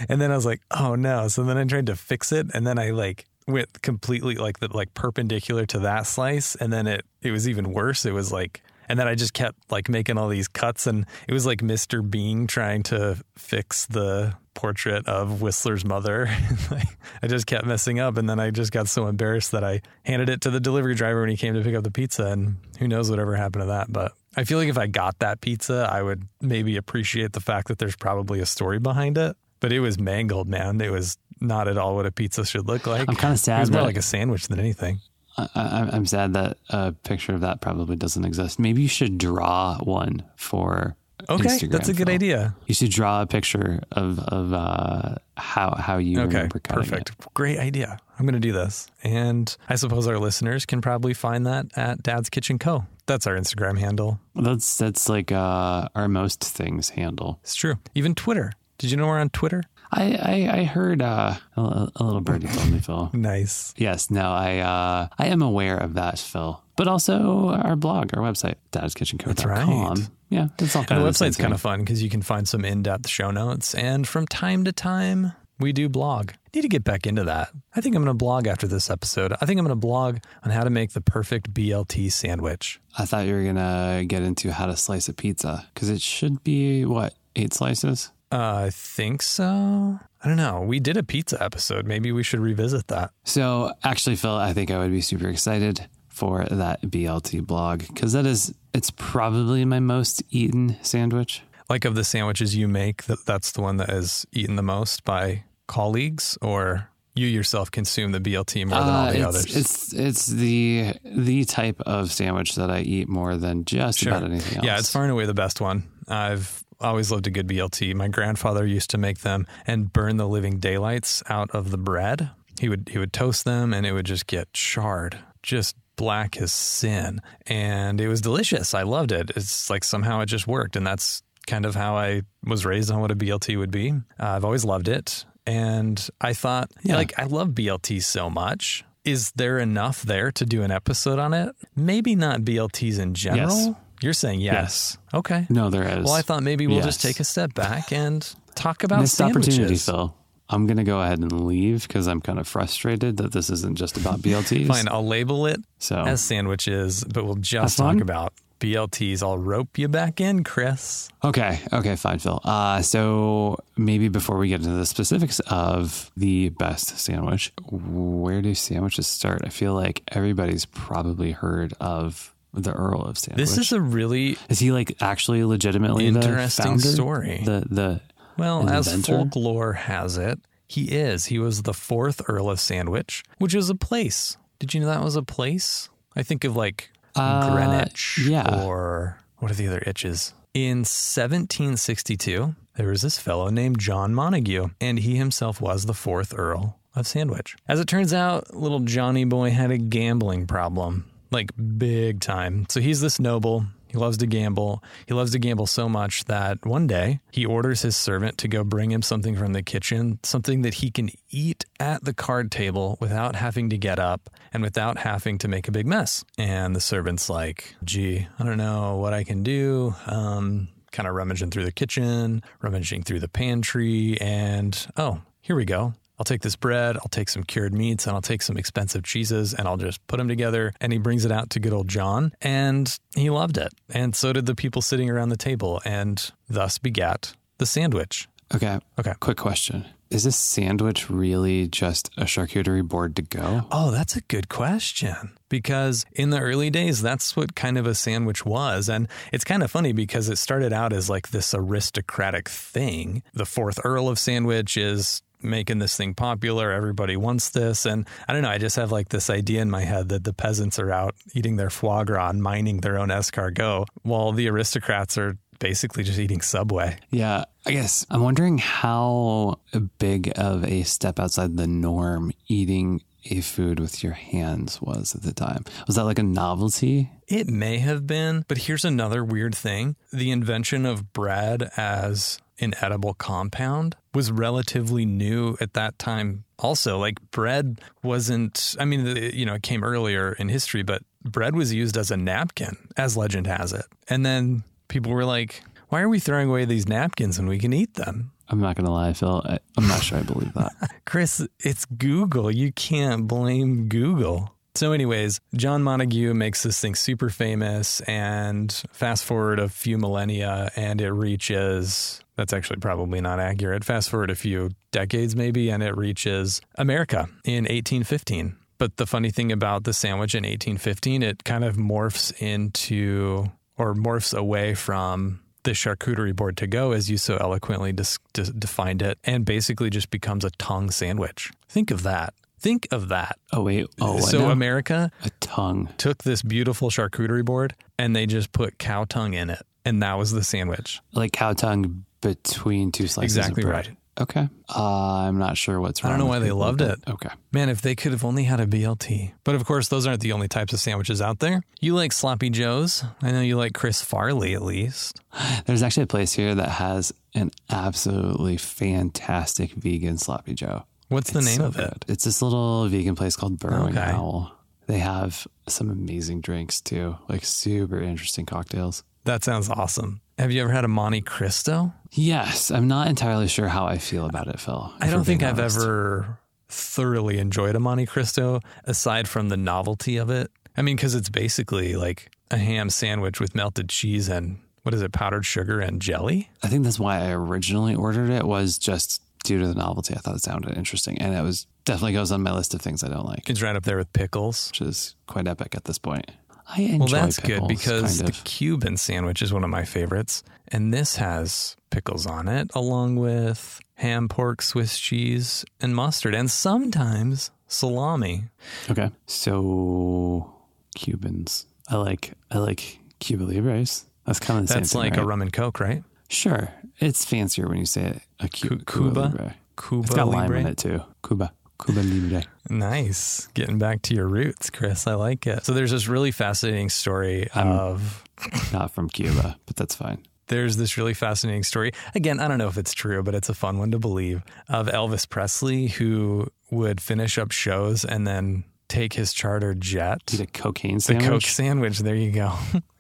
And 0.08 0.20
then 0.20 0.31
I 0.31 0.36
was 0.36 0.47
like, 0.47 0.60
oh 0.70 0.94
no. 0.94 1.28
So 1.28 1.42
then 1.44 1.56
I 1.56 1.64
tried 1.64 1.86
to 1.86 1.97
fix 1.97 2.32
it 2.32 2.48
and 2.54 2.66
then 2.66 2.78
I 2.78 2.91
like 2.91 3.26
went 3.47 3.82
completely 3.82 4.34
like 4.37 4.60
the 4.60 4.69
like 4.75 4.92
perpendicular 4.94 5.66
to 5.66 5.81
that 5.81 6.06
slice. 6.06 6.54
And 6.54 6.72
then 6.72 6.87
it 6.87 7.04
it 7.22 7.31
was 7.31 7.48
even 7.48 7.72
worse. 7.72 8.04
It 8.04 8.12
was 8.12 8.32
like 8.32 8.62
and 8.88 8.98
then 8.98 9.06
I 9.06 9.14
just 9.14 9.34
kept 9.34 9.70
like 9.70 9.88
making 9.88 10.19
all 10.19 10.28
these 10.28 10.48
cuts 10.48 10.88
and 10.88 11.06
it 11.28 11.32
was 11.32 11.47
like 11.47 11.60
Mr. 11.60 12.08
Bean 12.08 12.48
trying 12.48 12.82
to 12.84 13.22
fix 13.37 13.87
the 13.87 14.34
portrait 14.60 15.09
of 15.09 15.41
Whistler's 15.41 15.87
mother. 15.87 16.28
I 17.22 17.26
just 17.26 17.47
kept 17.47 17.65
messing 17.65 17.98
up 17.98 18.19
and 18.19 18.28
then 18.28 18.38
I 18.38 18.50
just 18.50 18.72
got 18.72 18.88
so 18.88 19.06
embarrassed 19.06 19.53
that 19.53 19.65
I 19.65 19.81
handed 20.04 20.28
it 20.28 20.43
to 20.43 20.50
the 20.50 20.60
delivery 20.60 20.94
driver 20.94 21.21
when 21.21 21.31
he 21.31 21.37
came 21.38 21.54
to 21.54 21.62
pick 21.62 21.75
up 21.75 21.82
the 21.82 21.91
pizza 21.91 22.26
and 22.26 22.56
who 22.78 22.87
knows 22.87 23.09
whatever 23.09 23.34
happened 23.37 23.62
to 23.62 23.66
that. 23.69 23.91
But 23.91 24.12
I 24.37 24.44
feel 24.44 24.59
like 24.59 24.69
if 24.69 24.76
I 24.76 24.87
got 24.87 25.19
that 25.20 25.41
pizza, 25.41 25.88
I 25.91 26.03
would 26.03 26.28
maybe 26.43 26.76
appreciate 26.76 27.32
the 27.32 27.41
fact 27.41 27.69
that 27.69 27.78
there's 27.78 27.97
probably 27.97 28.41
a 28.41 28.47
story 28.47 28.78
behind 28.78 29.16
it. 29.16 29.34
But 29.60 29.72
it 29.72 29.81
was 29.81 29.99
mangled, 29.99 30.47
man. 30.47 30.78
It 30.82 30.91
was 30.91 31.16
not 31.41 31.66
at 31.66 31.78
all 31.78 31.97
what 31.97 32.04
a 32.04 32.12
pizza 32.12 32.44
should 32.44 32.69
look 32.69 32.87
like. 32.87 33.09
I'm 33.09 33.16
kinda 33.16 33.38
sad. 33.38 33.56
It 33.56 33.60
was 33.60 33.70
more 33.70 33.82
like 33.82 33.97
a 33.97 34.03
sandwich 34.03 34.49
than 34.49 34.60
anything. 34.60 35.00
I, 35.38 35.49
I, 35.54 35.91
I'm 35.93 36.04
sad 36.04 36.34
that 36.34 36.59
a 36.69 36.93
picture 36.93 37.32
of 37.32 37.41
that 37.41 37.62
probably 37.62 37.97
doesn't 37.97 38.26
exist. 38.26 38.59
Maybe 38.59 38.82
you 38.82 38.88
should 38.88 39.16
draw 39.16 39.78
one 39.78 40.22
for 40.37 40.96
Okay, 41.31 41.44
Instagram, 41.44 41.71
that's 41.71 41.88
a 41.88 41.94
good 41.94 42.09
idea. 42.09 42.55
You 42.67 42.75
should 42.75 42.91
draw 42.91 43.23
a 43.23 43.27
picture 43.27 43.81
of 43.93 44.19
of 44.19 44.53
uh, 44.53 45.15
how 45.37 45.75
how 45.77 45.99
you 45.99 46.21
Okay, 46.23 46.49
perfect. 46.65 47.11
it. 47.11 47.35
Great 47.35 47.59
idea. 47.59 47.99
I'm 48.19 48.27
going 48.27 48.35
to 48.35 48.41
do 48.41 48.53
this. 48.53 48.88
And 49.03 49.56
I 49.69 49.77
suppose 49.77 50.06
our 50.06 50.19
listeners 50.19 50.67
can 50.67 50.81
probably 50.81 51.15
find 51.15 51.47
that 51.47 51.67
at 51.77 52.03
Dad's 52.03 52.29
Kitchen 52.29 52.59
Co. 52.59 52.85
That's 53.06 53.27
our 53.27 53.35
Instagram 53.35 53.79
handle. 53.79 54.21
That's 54.35 54.77
that's 54.77 55.09
like 55.09 55.32
uh, 55.32 55.88
our 55.94 56.09
most 56.09 56.43
things 56.44 56.91
handle. 56.91 57.38
It's 57.43 57.55
true. 57.55 57.76
Even 57.94 58.15
Twitter. 58.15 58.53
Did 58.79 58.91
you 58.91 58.97
know 58.97 59.06
we're 59.06 59.19
on 59.21 59.31
Twitter? 59.31 59.62
I 59.93 60.12
I, 60.53 60.59
I 60.61 60.65
heard 60.65 61.03
uh, 61.03 61.35
a, 61.56 61.88
a 61.97 62.05
little 62.05 62.21
birdie 62.21 62.47
told 62.49 62.71
me, 62.71 62.79
Phil. 62.81 63.11
Nice. 63.15 63.75
Yes, 63.76 64.11
no, 64.11 64.31
I 64.33 64.59
uh, 64.59 65.09
I 65.19 65.26
am 65.26 65.43
aware 65.43 65.76
of 65.76 65.94
that, 65.94 66.19
Phil. 66.19 66.62
But 66.76 66.88
also 66.88 67.49
our 67.50 67.76
blog, 67.76 68.11
our 68.17 68.23
website, 68.23 68.55
dadskitchenco.com. 68.73 69.35
That's 69.35 69.44
right. 69.44 70.09
Yeah, 70.31 70.49
that's 70.56 70.75
all 70.75 70.82
And 70.82 70.88
kind 70.88 71.03
the 71.03 71.06
of 71.06 71.15
website's 71.15 71.37
kind 71.37 71.53
of 71.53 71.61
fun 71.61 71.81
because 71.81 72.03
you 72.03 72.09
can 72.09 72.23
find 72.23 72.49
some 72.49 72.65
in 72.65 72.82
depth 72.82 73.09
show 73.09 73.31
notes. 73.31 73.75
And 73.75 74.06
from 74.09 74.27
time 74.27 74.65
to 74.65 74.73
time, 74.73 75.32
we 75.59 75.73
do 75.73 75.88
blog. 75.88 76.32
Need 76.55 76.62
to 76.62 76.69
get 76.69 76.85
back 76.85 77.06
into 77.06 77.25
that. 77.25 77.50
I 77.75 77.81
think 77.81 77.94
I'm 77.94 78.03
going 78.03 78.15
to 78.15 78.19
blog 78.19 78.47
after 78.47 78.67
this 78.67 78.91
episode. 78.91 79.32
I 79.41 79.47
think 79.47 79.59
I'm 79.59 79.67
going 79.67 79.69
to 79.69 79.75
blog 79.77 80.19
on 80.43 80.50
how 80.50 80.65
to 80.65 80.71
make 80.71 80.93
the 80.93 81.00
perfect 81.00 81.53
BLT 81.53 82.11
sandwich. 82.11 82.81
I 82.99 83.05
thought 83.05 83.27
you 83.27 83.35
were 83.35 83.44
gonna 83.44 84.05
get 84.06 84.23
into 84.23 84.53
how 84.53 84.67
to 84.67 84.77
slice 84.77 85.09
a 85.09 85.12
pizza 85.12 85.69
because 85.73 85.91
it 85.91 86.00
should 86.00 86.43
be 86.43 86.85
what 86.85 87.15
eight 87.37 87.55
slices. 87.55 88.11
Uh, 88.33 88.65
I 88.67 88.71
think 88.71 89.23
so. 89.23 90.00
I 90.23 90.29
don't 90.29 90.37
know. 90.37 90.61
We 90.61 90.81
did 90.81 90.97
a 90.97 91.03
pizza 91.03 91.43
episode. 91.43 91.87
Maybe 91.87 92.12
we 92.12 92.23
should 92.23 92.41
revisit 92.41 92.88
that. 92.88 93.11
So 93.25 93.73
actually, 93.85 94.17
Phil, 94.17 94.35
I 94.35 94.53
think 94.53 94.71
I 94.71 94.79
would 94.79 94.91
be 94.91 95.00
super 95.00 95.29
excited 95.29 95.88
for 96.20 96.44
that 96.50 96.82
BLT 96.82 97.44
blog 97.46 97.78
because 97.88 98.12
that 98.12 98.26
is 98.26 98.55
it's 98.75 98.90
probably 98.90 99.64
my 99.64 99.81
most 99.81 100.22
eaten 100.31 100.76
sandwich. 100.82 101.43
Like 101.70 101.87
of 101.87 101.94
the 101.94 102.05
sandwiches 102.05 102.55
you 102.55 102.69
make, 102.69 103.05
that 103.05 103.25
that's 103.25 103.52
the 103.52 103.62
one 103.62 103.78
that 103.78 103.88
is 103.88 104.26
eaten 104.32 104.56
the 104.56 104.62
most 104.62 105.02
by 105.05 105.44
colleagues, 105.67 106.37
or 106.43 106.88
you 107.14 107.26
yourself 107.26 107.70
consume 107.70 108.12
the 108.12 108.20
BLT 108.20 108.67
more 108.67 108.78
than 108.78 108.88
all 108.88 109.06
Uh, 109.06 109.12
the 109.12 109.19
it's, 109.19 109.26
others. 109.26 109.56
It's 109.56 109.93
it's 109.94 110.26
the 110.26 110.93
the 111.05 111.44
type 111.46 111.81
of 111.87 112.12
sandwich 112.12 112.55
that 112.56 112.70
I 112.70 112.81
eat 112.81 113.08
more 113.08 113.37
than 113.37 113.64
just 113.64 114.02
about 114.02 114.25
anything 114.25 114.58
else. 114.58 114.66
Yeah, 114.66 114.78
it's 114.78 114.93
far 114.93 115.02
and 115.05 115.12
away 115.12 115.25
the 115.26 115.34
best 115.34 115.61
one. 115.61 115.88
I've 116.06 116.64
always 116.81 117.11
loved 117.11 117.26
a 117.26 117.31
good 117.31 117.46
BLT. 117.49 117.94
My 117.94 118.08
grandfather 118.08 118.66
used 118.66 118.90
to 118.90 118.99
make 118.99 119.20
them 119.20 119.46
and 119.66 119.93
burn 119.93 120.16
the 120.19 120.28
living 120.28 120.58
daylights 120.58 121.23
out 121.28 121.50
of 121.52 121.70
the 121.70 121.78
bread. 121.78 122.31
He 122.61 122.69
would 122.69 122.88
he 122.90 122.99
would 122.99 123.12
toast 123.12 123.44
them 123.44 123.73
and 123.73 123.87
it 123.87 123.93
would 123.93 124.06
just 124.06 124.26
get 124.26 124.52
charred, 124.52 125.16
just 125.43 125.76
black 126.00 126.37
as 126.38 126.50
sin. 126.52 127.20
And 127.47 128.00
it 128.00 128.08
was 128.08 128.20
delicious. 128.23 128.73
I 128.75 128.82
loved 128.85 129.12
it. 129.12 129.31
It's 129.37 129.69
like 129.69 129.85
somehow 129.85 130.20
it 130.23 130.26
just 130.26 130.47
worked 130.47 130.75
and 130.76 130.87
that's 130.87 131.23
kind 131.47 131.67
of 131.67 131.75
how 131.75 131.97
I 131.97 132.23
was 132.44 132.64
raised 132.64 132.91
on 132.91 133.00
what 133.00 133.11
a 133.11 133.14
BLT 133.17 133.58
would 133.58 133.70
be. 133.70 133.91
Uh, 134.19 134.26
I've 134.37 134.44
always 134.44 134.64
loved 134.64 134.88
it. 134.88 135.26
And 135.47 135.97
I 136.20 136.32
thought, 136.32 136.70
Yeah. 136.82 136.97
like, 136.97 137.12
I 137.19 137.25
love 137.25 137.49
BLT 137.50 138.02
so 138.02 138.31
much. 138.31 138.85
Is 139.05 139.32
there 139.37 139.58
enough 139.58 140.02
there 140.02 140.31
to 140.32 140.47
do 140.47 140.62
an 140.62 140.70
episode 140.70 141.19
on 141.19 141.35
it? 141.35 141.55
Maybe 141.76 142.14
not 142.17 142.41
BLTs 142.41 142.99
in 142.99 143.14
general. 143.14 143.56
Yes. 143.58 143.75
You're 144.02 144.12
saying 144.14 144.41
yes. 144.41 144.97
Okay. 145.12 145.47
No, 145.50 145.69
there 145.70 145.87
is. 145.99 146.05
Well, 146.05 146.14
I 146.14 146.23
thought 146.23 146.43
maybe 146.43 146.67
we'll 146.67 146.81
just 146.82 147.02
take 147.02 147.20
a 147.20 147.25
step 147.25 147.52
back 147.55 147.93
and 147.93 148.26
talk 148.55 148.85
about 148.85 149.00
missed 149.00 149.20
opportunity. 149.20 149.76
Phil. 149.76 150.14
I'm 150.50 150.67
gonna 150.67 150.85
go 150.85 151.00
ahead 151.00 151.19
and 151.20 151.47
leave 151.47 151.87
because 151.88 152.06
I'm 152.08 152.20
kind 152.20 152.38
of 152.38 152.47
frustrated 152.49 153.17
that 153.19 153.32
this 153.32 153.49
isn't 153.50 153.76
just 153.79 153.97
about 153.97 154.19
BLTs. 154.23 154.67
Fine, 154.67 154.88
I'll 154.88 155.06
label 155.06 155.47
it 155.47 155.61
So 155.79 155.97
as 155.97 156.20
sandwiches, 156.20 157.05
but 157.05 157.25
we'll 157.25 157.37
just 157.37 157.79
Have 157.79 157.87
fun. 157.87 157.94
talk 157.97 158.02
about 158.02 158.32
BLTs. 158.58 159.23
I'll 159.23 159.38
rope 159.38 159.79
you 159.79 159.88
back 159.88 160.20
in, 160.20 160.44
Chris. 160.44 161.08
Okay. 161.25 161.61
Okay. 161.73 161.97
Fine, 161.97 162.19
Phil. 162.19 162.41
Uh, 162.44 162.82
so 162.82 163.56
maybe 163.76 164.08
before 164.08 164.37
we 164.37 164.49
get 164.49 164.61
into 164.61 164.76
the 164.76 164.85
specifics 164.85 165.41
of 165.47 166.11
the 166.17 166.50
best 166.50 166.99
sandwich, 166.99 167.52
where 167.70 168.43
do 168.43 168.55
sandwiches 168.55 169.06
start? 169.06 169.41
I 169.44 169.49
feel 169.49 169.73
like 169.73 170.02
everybody's 170.12 170.67
probably 170.67 171.31
heard 171.32 171.73
of 171.81 172.35
the 172.52 172.73
Earl 172.73 173.00
of 173.02 173.17
Sandwich. 173.17 173.38
This 173.47 173.56
is 173.56 173.73
a 173.73 173.81
really 173.81 174.37
is 174.50 174.58
he 174.58 174.73
like 174.73 174.94
actually 175.00 175.43
legitimately 175.44 176.08
Interesting 176.08 176.64
the 176.76 176.82
founder? 176.82 176.88
story. 176.88 177.43
The 177.44 177.64
the 177.70 178.00
Well, 178.40 178.69
as 178.69 178.87
inventor? 178.88 179.19
folklore 179.31 179.72
has 179.75 180.16
it, 180.16 180.38
he 180.66 180.84
is. 180.92 181.26
He 181.26 181.38
was 181.38 181.62
the 181.62 181.75
fourth 181.75 182.22
Earl 182.28 182.48
of 182.50 182.58
Sandwich, 182.60 183.22
which 183.38 183.54
is 183.54 183.69
a 183.70 183.75
place. 183.75 184.37
Did 184.58 184.72
you 184.75 184.81
know 184.81 184.87
that 184.87 185.02
was 185.04 185.16
a 185.16 185.22
place? 185.22 185.88
I 186.16 186.22
think 186.22 186.44
of 186.44 186.56
like 186.56 186.90
Uh, 187.14 187.54
Greenwich 187.54 188.20
yeah. 188.26 188.64
or 188.64 189.19
what 189.38 189.50
are 189.50 189.54
the 189.54 189.66
other 189.69 189.82
itches? 189.87 190.32
In 190.54 190.84
1762, 190.84 192.54
there 192.76 192.88
was 192.88 193.02
this 193.02 193.19
fellow 193.19 193.50
named 193.50 193.78
John 193.78 194.12
Montagu, 194.14 194.72
and 194.81 194.98
he 194.98 195.16
himself 195.16 195.60
was 195.60 195.87
the 195.87 195.94
fourth 195.94 196.32
Earl 196.37 196.78
of 196.94 197.06
Sandwich. 197.06 197.56
As 197.69 197.78
it 197.81 197.87
turns 197.87 198.12
out, 198.12 198.54
little 198.54 198.81
Johnny 198.81 199.25
boy 199.25 199.50
had 199.50 199.70
a 199.70 199.78
gambling 199.78 200.46
problem, 200.46 201.04
like 201.31 201.50
big 201.78 202.20
time. 202.20 202.66
So 202.69 202.81
he's 202.81 203.00
this 203.00 203.20
noble. 203.20 203.66
He 203.90 203.98
loves 203.98 204.19
to 204.19 204.26
gamble. 204.26 204.84
He 205.06 205.14
loves 205.14 205.32
to 205.32 205.40
gamble 205.40 205.66
so 205.66 205.88
much 205.88 206.25
that 206.26 206.64
one 206.64 206.87
day 206.87 207.19
he 207.32 207.44
orders 207.44 207.82
his 207.82 207.96
servant 207.96 208.38
to 208.38 208.46
go 208.46 208.62
bring 208.62 208.92
him 208.92 209.02
something 209.02 209.37
from 209.37 209.52
the 209.52 209.62
kitchen, 209.62 210.20
something 210.22 210.62
that 210.62 210.75
he 210.75 210.92
can 210.92 211.10
eat 211.31 211.66
at 211.81 212.04
the 212.04 212.14
card 212.14 212.52
table 212.52 212.98
without 213.00 213.34
having 213.34 213.69
to 213.70 213.76
get 213.76 213.98
up 213.98 214.31
and 214.52 214.62
without 214.62 214.98
having 214.98 215.38
to 215.38 215.48
make 215.48 215.66
a 215.66 215.72
big 215.72 215.87
mess. 215.87 216.25
And 216.38 216.76
the 216.76 216.81
servant's 216.81 217.28
like, 217.28 217.75
gee, 217.82 218.28
I 218.38 218.44
don't 218.44 218.58
know 218.58 218.98
what 218.98 219.12
I 219.12 219.25
can 219.25 219.42
do. 219.42 219.96
Um, 220.06 220.69
kind 220.92 221.08
of 221.08 221.14
rummaging 221.16 221.50
through 221.50 221.64
the 221.64 221.72
kitchen, 221.72 222.42
rummaging 222.62 223.02
through 223.02 223.20
the 223.20 223.28
pantry, 223.28 224.20
and 224.20 224.87
oh, 224.96 225.20
here 225.40 225.56
we 225.56 225.64
go. 225.64 225.94
I'll 226.20 226.25
take 226.25 226.43
this 226.43 226.55
bread, 226.55 226.99
I'll 226.99 227.08
take 227.08 227.31
some 227.31 227.44
cured 227.44 227.72
meats, 227.72 228.06
and 228.06 228.14
I'll 228.14 228.20
take 228.20 228.43
some 228.43 228.58
expensive 228.58 229.05
cheeses, 229.05 229.55
and 229.55 229.67
I'll 229.67 229.78
just 229.78 230.06
put 230.06 230.19
them 230.19 230.28
together. 230.28 230.75
And 230.78 230.93
he 230.93 230.99
brings 230.99 231.25
it 231.25 231.32
out 231.32 231.49
to 231.50 231.61
good 231.61 231.72
old 231.72 231.88
John, 231.88 232.34
and 232.43 232.94
he 233.17 233.31
loved 233.31 233.56
it. 233.56 233.72
And 233.88 234.14
so 234.14 234.34
did 234.34 234.44
the 234.44 234.55
people 234.55 234.82
sitting 234.82 235.08
around 235.08 235.31
the 235.31 235.38
table, 235.38 235.81
and 235.82 236.31
thus 236.46 236.76
begat 236.76 237.32
the 237.56 237.64
sandwich. 237.64 238.28
okay. 238.55 238.81
Okay. 238.99 239.14
Quick 239.20 239.38
question: 239.38 239.87
Is 240.11 240.25
this 240.25 240.37
sandwich 240.37 241.08
really 241.08 241.67
just 241.67 242.11
a 242.19 242.25
charcuterie 242.25 242.87
board 242.87 243.16
to 243.16 243.23
go? 243.23 243.62
Oh, 243.70 243.90
that's 243.90 244.14
a 244.14 244.20
good 244.20 244.50
question. 244.50 245.38
Because 245.49 246.05
in 246.12 246.28
the 246.28 246.40
early 246.40 246.69
days, 246.69 247.00
that's 247.00 247.34
what 247.34 247.55
kind 247.55 247.78
of 247.78 247.87
a 247.87 247.94
sandwich 247.94 248.44
was. 248.44 248.90
And 248.90 249.08
it's 249.32 249.44
kind 249.44 249.62
of 249.62 249.70
funny 249.70 249.93
because 249.93 250.28
it 250.28 250.37
started 250.37 250.73
out 250.73 250.93
as 250.93 251.08
like 251.08 251.31
this 251.31 251.55
aristocratic 251.55 252.46
thing. 252.49 253.23
The 253.32 253.46
fourth 253.46 253.81
Earl 253.84 254.08
of 254.11 254.19
Sandwich 254.19 254.76
is 254.76 255.23
making 255.42 255.78
this 255.78 255.96
thing 255.96 256.14
popular. 256.14 256.72
Everybody 256.72 257.16
wants 257.16 257.50
this. 257.50 257.87
And 257.87 258.06
I 258.28 258.32
don't 258.32 258.42
know, 258.42 258.50
I 258.50 258.58
just 258.58 258.76
have 258.76 258.92
like 258.92 259.08
this 259.08 259.31
idea 259.31 259.62
in 259.62 259.70
my 259.70 259.82
head 259.82 260.08
that 260.10 260.25
the 260.25 260.32
peasants 260.32 260.78
are 260.78 260.92
out 260.92 261.14
eating 261.34 261.56
their 261.56 261.70
foie 261.70 262.04
gras 262.04 262.31
and 262.31 262.42
mining 262.42 262.81
their 262.81 262.98
own 262.98 263.08
escargot, 263.08 263.87
while 264.02 264.32
the 264.32 264.48
aristocrats 264.48 265.19
are 265.19 265.37
basically 265.58 266.02
just 266.02 266.19
eating 266.19 266.40
Subway. 266.40 266.96
Yeah, 267.10 267.44
I 267.66 267.72
guess 267.72 268.06
I'm 268.10 268.22
wondering 268.22 268.58
how 268.58 269.60
big 269.98 270.32
of 270.37 270.64
a 270.64 270.82
step 270.84 271.20
outside 271.20 271.56
the 271.56 271.66
norm 271.66 272.32
eating 272.48 273.02
a 273.26 273.42
food 273.42 273.78
with 273.78 274.02
your 274.02 274.14
hands 274.14 274.81
was 274.81 275.14
at 275.14 275.22
the 275.22 275.34
time. 275.34 275.64
Was 275.87 275.96
that 275.96 276.04
like 276.04 276.19
a 276.19 276.22
novelty? 276.22 277.10
It 277.28 277.48
may 277.48 277.78
have 277.78 278.06
been, 278.06 278.46
but 278.48 278.56
here's 278.58 278.84
another 278.84 279.22
weird 279.22 279.54
thing. 279.54 279.96
The 280.10 280.31
invention 280.31 280.87
of 280.87 281.12
bread 281.12 281.70
as 281.76 282.38
an 282.61 282.75
edible 282.81 283.15
compound 283.15 283.97
was 284.15 284.31
relatively 284.31 285.07
new 285.07 285.57
at 285.61 285.75
that 285.75 285.99
time. 285.99 286.45
Also, 286.59 286.99
like 286.99 287.19
bread 287.31 287.81
wasn't, 288.03 288.77
I 288.79 288.85
mean, 288.85 289.07
you 289.33 289.47
know, 289.47 289.55
it 289.55 289.62
came 289.62 289.83
earlier 289.83 290.33
in 290.33 290.49
history, 290.49 290.83
but 290.83 291.03
bread 291.25 291.55
was 291.55 291.73
used 291.73 291.97
as 291.97 292.11
a 292.11 292.17
napkin, 292.17 292.77
as 292.97 293.17
legend 293.17 293.47
has 293.47 293.73
it. 293.73 293.87
And 294.09 294.25
then 294.25 294.65
people 294.89 295.12
were 295.12 295.25
like, 295.25 295.62
why 295.89 296.01
are 296.01 296.09
we 296.09 296.19
throwing 296.19 296.49
away 296.49 296.64
these 296.64 296.88
napkins 296.88 297.38
when 297.38 297.49
we 297.49 297.59
can 297.59 297.73
eat 297.73 297.95
them? 297.95 298.33
I'm 298.49 298.61
not 298.61 298.76
going 298.76 298.87
to 298.87 298.93
lie, 298.93 299.12
Phil. 299.12 299.43
I, 299.45 299.59
I'm 299.76 299.87
not 299.87 300.02
sure 300.02 300.19
I 300.19 300.23
believe 300.23 300.52
that. 300.55 300.73
Chris, 301.07 301.47
it's 301.61 301.85
Google. 301.85 302.50
You 302.50 302.73
can't 302.73 303.26
blame 303.29 303.88
Google. 303.88 304.55
So, 304.80 304.92
anyways, 304.92 305.42
John 305.54 305.82
Montagu 305.82 306.34
makes 306.34 306.62
this 306.62 306.80
thing 306.80 306.94
super 306.94 307.28
famous, 307.28 308.00
and 308.08 308.72
fast 308.92 309.26
forward 309.26 309.58
a 309.58 309.68
few 309.68 309.99
millennia, 309.99 310.70
and 310.75 311.02
it 311.02 311.12
reaches 311.12 312.25
that's 312.37 312.54
actually 312.54 312.78
probably 312.78 313.20
not 313.20 313.40
accurate. 313.40 313.84
Fast 313.84 314.08
forward 314.08 314.30
a 314.30 314.34
few 314.34 314.70
decades, 314.90 315.37
maybe, 315.37 315.68
and 315.68 315.82
it 315.82 315.94
reaches 315.99 316.62
America 316.76 317.28
in 317.44 317.64
1815. 317.64 318.56
But 318.78 318.96
the 318.96 319.06
funny 319.06 319.30
thing 319.30 319.52
about 319.52 319.84
the 319.84 319.92
sandwich 319.92 320.34
in 320.34 320.44
1815, 320.44 321.25
it 321.25 321.44
kind 321.44 321.62
of 321.62 321.76
morphs 321.76 322.32
into 322.40 323.52
or 323.76 323.92
morphs 323.92 324.32
away 324.32 324.72
from 324.72 325.40
the 325.64 325.72
charcuterie 325.72 326.34
board 326.34 326.56
to 326.56 326.66
go, 326.66 326.92
as 326.92 327.10
you 327.10 327.18
so 327.18 327.37
eloquently 327.37 327.92
defined 327.92 329.02
it, 329.02 329.18
and 329.25 329.44
basically 329.44 329.90
just 329.90 330.10
becomes 330.10 330.42
a 330.42 330.50
tongue 330.52 330.90
sandwich. 330.90 331.52
Think 331.68 331.90
of 331.90 332.02
that. 332.04 332.32
Think 332.61 332.88
of 332.93 333.09
that. 333.09 333.38
Oh 333.52 333.62
wait. 333.62 333.87
Oh, 334.00 334.14
what 334.14 334.25
so 334.25 334.40
now? 334.40 334.50
America 334.50 335.11
a 335.25 335.31
tongue. 335.40 335.88
took 335.97 336.23
this 336.25 336.43
beautiful 336.43 336.90
charcuterie 336.90 337.45
board 337.45 337.75
and 337.99 338.14
they 338.14 338.26
just 338.26 338.52
put 338.52 338.79
cow 338.79 339.05
tongue 339.05 339.35
in 339.35 339.50
it, 339.50 339.62
and 339.85 340.02
that 340.02 340.14
was 340.19 340.33
the 340.33 340.45
sandwich. 340.45 341.00
like 341.12 341.33
cow 341.33 341.52
tongue 341.55 342.05
between 342.21 342.93
two 342.93 343.07
slices 343.07 343.37
Exactly 343.37 343.62
of 343.62 343.69
bread. 343.71 343.87
right. 343.88 343.97
Okay. 344.21 344.49
Uh, 344.69 345.21
I'm 345.26 345.38
not 345.38 345.57
sure 345.57 345.81
what's 345.81 346.05
wrong. 346.05 346.12
I 346.12 346.17
don't 346.19 346.26
know 346.26 346.31
why 346.31 346.40
they 346.40 346.50
loved 346.52 346.83
it. 346.83 346.99
Okay. 347.09 347.31
Man, 347.52 347.71
if 347.71 347.81
they 347.81 347.95
could 347.95 348.12
have 348.12 348.23
only 348.25 348.45
had 348.45 348.61
a 348.61 348.67
BLT. 348.67 349.33
But 349.45 349.55
of 349.55 349.64
course, 349.64 349.88
those 349.88 350.07
aren't 350.07 350.21
the 350.21 350.33
only 350.33 350.49
types 350.49 350.75
of 350.75 350.81
sandwiches 350.81 351.23
out 351.23 351.38
there. 351.38 351.62
You 351.81 351.95
like 351.95 352.12
sloppy 352.12 352.50
joes. 352.50 353.02
I 353.23 353.31
know 353.33 353.40
you 353.40 353.57
like 353.57 353.73
Chris 353.73 354.02
Farley 354.02 354.52
at 354.55 354.61
least. 354.61 355.23
There's 355.64 355.83
actually 355.83 356.02
a 356.02 356.09
place 356.09 356.35
here 356.35 356.55
that 356.55 356.69
has 356.69 357.14
an 357.35 357.50
absolutely 357.71 358.59
fantastic 358.59 359.73
vegan 359.73 360.19
sloppy 360.19 360.52
joe. 360.52 360.83
What's 361.11 361.33
the 361.33 361.43
name 361.43 361.61
of 361.61 361.79
it? 361.79 362.05
It's 362.09 362.25
this 362.25 362.40
little 362.40 362.88
vegan 362.88 363.17
place 363.17 363.37
called 363.37 363.59
Burrowing 363.59 363.99
Okay. 363.99 364.11
Owl. 364.12 364.52
They 364.87 364.99
have 364.99 365.47
some 365.69 365.90
amazing 365.90 366.40
drinks 366.40 366.81
too, 366.81 367.17
like 367.29 367.45
super 367.45 368.00
interesting 368.00 368.47
cocktails. 368.47 369.05
That 369.25 369.45
sounds 369.45 369.69
awesome. 369.69 370.21
Have 370.38 370.50
you 370.50 370.62
ever 370.62 370.73
had 370.73 370.85
a 370.85 370.88
Monte 370.88 371.21
Cristo? 371.21 371.93
Yes, 372.12 372.71
I'm 372.71 372.88
not 372.88 373.09
entirely 373.09 373.47
sure 373.49 373.69
how 373.69 373.87
I 373.87 373.99
feel 373.99 374.25
about 374.25 374.49
it, 374.49 374.59
Phil. 374.59 374.90
I 375.00 375.11
don't 375.11 375.25
think 375.25 375.40
being 375.40 375.50
I've 375.50 375.59
honest. 375.59 375.76
ever 375.79 376.38
thoroughly 376.69 377.38
enjoyed 377.38 377.76
a 377.76 377.81
Monte 377.81 378.07
Cristo 378.07 378.61
aside 378.85 379.29
from 379.29 379.49
the 379.49 379.57
novelty 379.57 380.17
of 380.17 380.31
it. 380.31 380.50
I 380.76 380.83
mean, 380.83 380.97
because 380.97 381.14
it's 381.14 381.29
basically 381.29 381.95
like 381.97 382.31
a 382.50 382.57
ham 382.57 382.88
sandwich 382.88 383.38
with 383.40 383.55
melted 383.55 383.88
cheese 383.90 384.29
and 384.29 384.59
what 384.83 384.95
is 384.95 385.02
it, 385.02 385.12
powdered 385.12 385.45
sugar 385.45 385.81
and 385.81 386.00
jelly? 386.00 386.49
I 386.62 386.69
think 386.69 386.85
that's 386.85 386.99
why 386.99 387.19
I 387.19 387.33
originally 387.33 387.95
ordered 387.95 388.31
it 388.31 388.45
was 388.47 388.79
just 388.79 389.21
due 389.44 389.59
to 389.59 389.66
the 389.66 389.75
novelty. 389.75 390.14
I 390.14 390.18
thought 390.18 390.37
it 390.37 390.42
sounded 390.42 390.76
interesting, 390.76 391.18
and 391.18 391.35
it 391.35 391.42
was 391.42 391.66
definitely 391.85 392.12
goes 392.12 392.30
on 392.32 392.42
my 392.42 392.52
list 392.52 392.75
of 392.75 392.80
things 392.80 393.02
I 393.04 393.09
don't 393.09 393.26
like, 393.26 393.49
It's 393.50 393.62
right 393.62 393.75
up 393.76 393.85
there 393.85 393.97
with 393.97 394.12
pickles. 394.12 394.68
which 394.70 394.80
is 394.82 395.16
quite 395.26 395.47
epic 395.49 395.75
at 395.75 395.85
this 395.85 395.99
point. 395.99 396.30
I 396.68 396.82
enjoy 396.82 396.99
Well, 396.99 397.09
that's 397.09 397.40
pickles, 397.40 397.61
good 397.61 397.68
because 397.68 398.18
kind 398.18 398.28
the. 398.28 398.32
Cuban 398.44 398.97
sandwich 398.97 399.42
is 399.42 399.52
one 399.52 399.64
of 399.64 399.70
my 399.70 399.85
favorites. 399.85 400.42
And 400.68 400.94
this 400.94 401.16
has 401.16 401.75
pickles 401.90 402.26
on 402.26 402.47
it, 402.47 402.70
along 402.76 403.16
with 403.16 403.80
ham, 403.94 404.28
pork, 404.28 404.62
Swiss 404.62 404.99
cheese, 405.00 405.64
and 405.80 405.97
mustard, 405.97 406.32
and 406.32 406.49
sometimes 406.49 407.50
salami. 407.66 408.44
okay. 408.88 409.11
So 409.26 410.54
Cubans, 410.94 411.66
I 411.88 411.97
like 411.97 412.35
I 412.52 412.59
like 412.59 412.99
Cuba 413.18 413.42
Libres. 413.44 414.04
That's 414.26 414.38
kind 414.38 414.61
of 414.61 414.68
the 414.68 414.75
That's 414.75 414.90
same 414.90 415.02
thing, 415.02 415.11
like 415.11 415.16
a 415.18 415.23
right? 415.23 415.26
rum 415.28 415.42
and 415.42 415.52
coke, 415.52 415.80
right? 415.80 416.04
Sure, 416.30 416.72
it's 416.99 417.25
fancier 417.25 417.66
when 417.68 417.78
you 417.78 417.87
say 417.87 418.02
it. 418.04 418.22
A 418.40 418.49
Cu- 418.49 418.68
Cu- 418.78 418.84
Cuba? 418.84 419.20
Libre. 419.20 419.54
Cuba 419.76 420.06
It's 420.06 420.14
got 420.14 420.28
lime 420.28 420.38
Libre. 420.42 420.60
in 420.60 420.66
it 420.68 420.76
too. 420.78 421.00
Cuba, 421.26 421.52
Cuba 421.84 422.00
Libre. 422.00 422.44
Nice. 422.68 423.49
Getting 423.54 423.78
back 423.78 424.02
to 424.02 424.14
your 424.14 424.26
roots, 424.28 424.70
Chris. 424.70 425.06
I 425.06 425.14
like 425.14 425.46
it. 425.46 425.64
So 425.64 425.72
there's 425.72 425.90
this 425.90 426.06
really 426.06 426.30
fascinating 426.30 426.88
story 426.88 427.49
of 427.54 428.22
Not 428.72 428.92
from 428.92 429.08
Cuba, 429.08 429.58
but 429.66 429.76
that's 429.76 429.94
fine. 429.94 430.18
there's 430.49 430.76
this 430.76 430.96
really 430.96 431.14
fascinating 431.14 431.62
story. 431.64 431.92
Again, 432.14 432.38
I 432.40 432.46
don't 432.49 432.58
know 432.58 432.68
if 432.68 432.78
it's 432.78 432.92
true, 432.94 433.22
but 433.22 433.34
it's 433.34 433.49
a 433.49 433.54
fun 433.54 433.78
one 433.78 433.90
to 433.90 433.99
believe 433.99 434.42
of 434.68 434.87
Elvis 434.87 435.28
Presley 435.28 435.88
who 435.88 436.46
would 436.70 437.00
finish 437.00 437.38
up 437.38 437.50
shows 437.50 438.04
and 438.04 438.26
then 438.26 438.64
take 438.88 439.14
his 439.14 439.32
charter 439.32 439.75
jet. 439.75 440.20
Eat 440.32 440.40
a 440.40 440.46
cocaine 440.46 440.99
The. 440.99 441.16
Coke 441.20 441.42
sandwich. 441.42 441.99
There 442.00 442.14
you 442.14 442.30
go. 442.32 442.52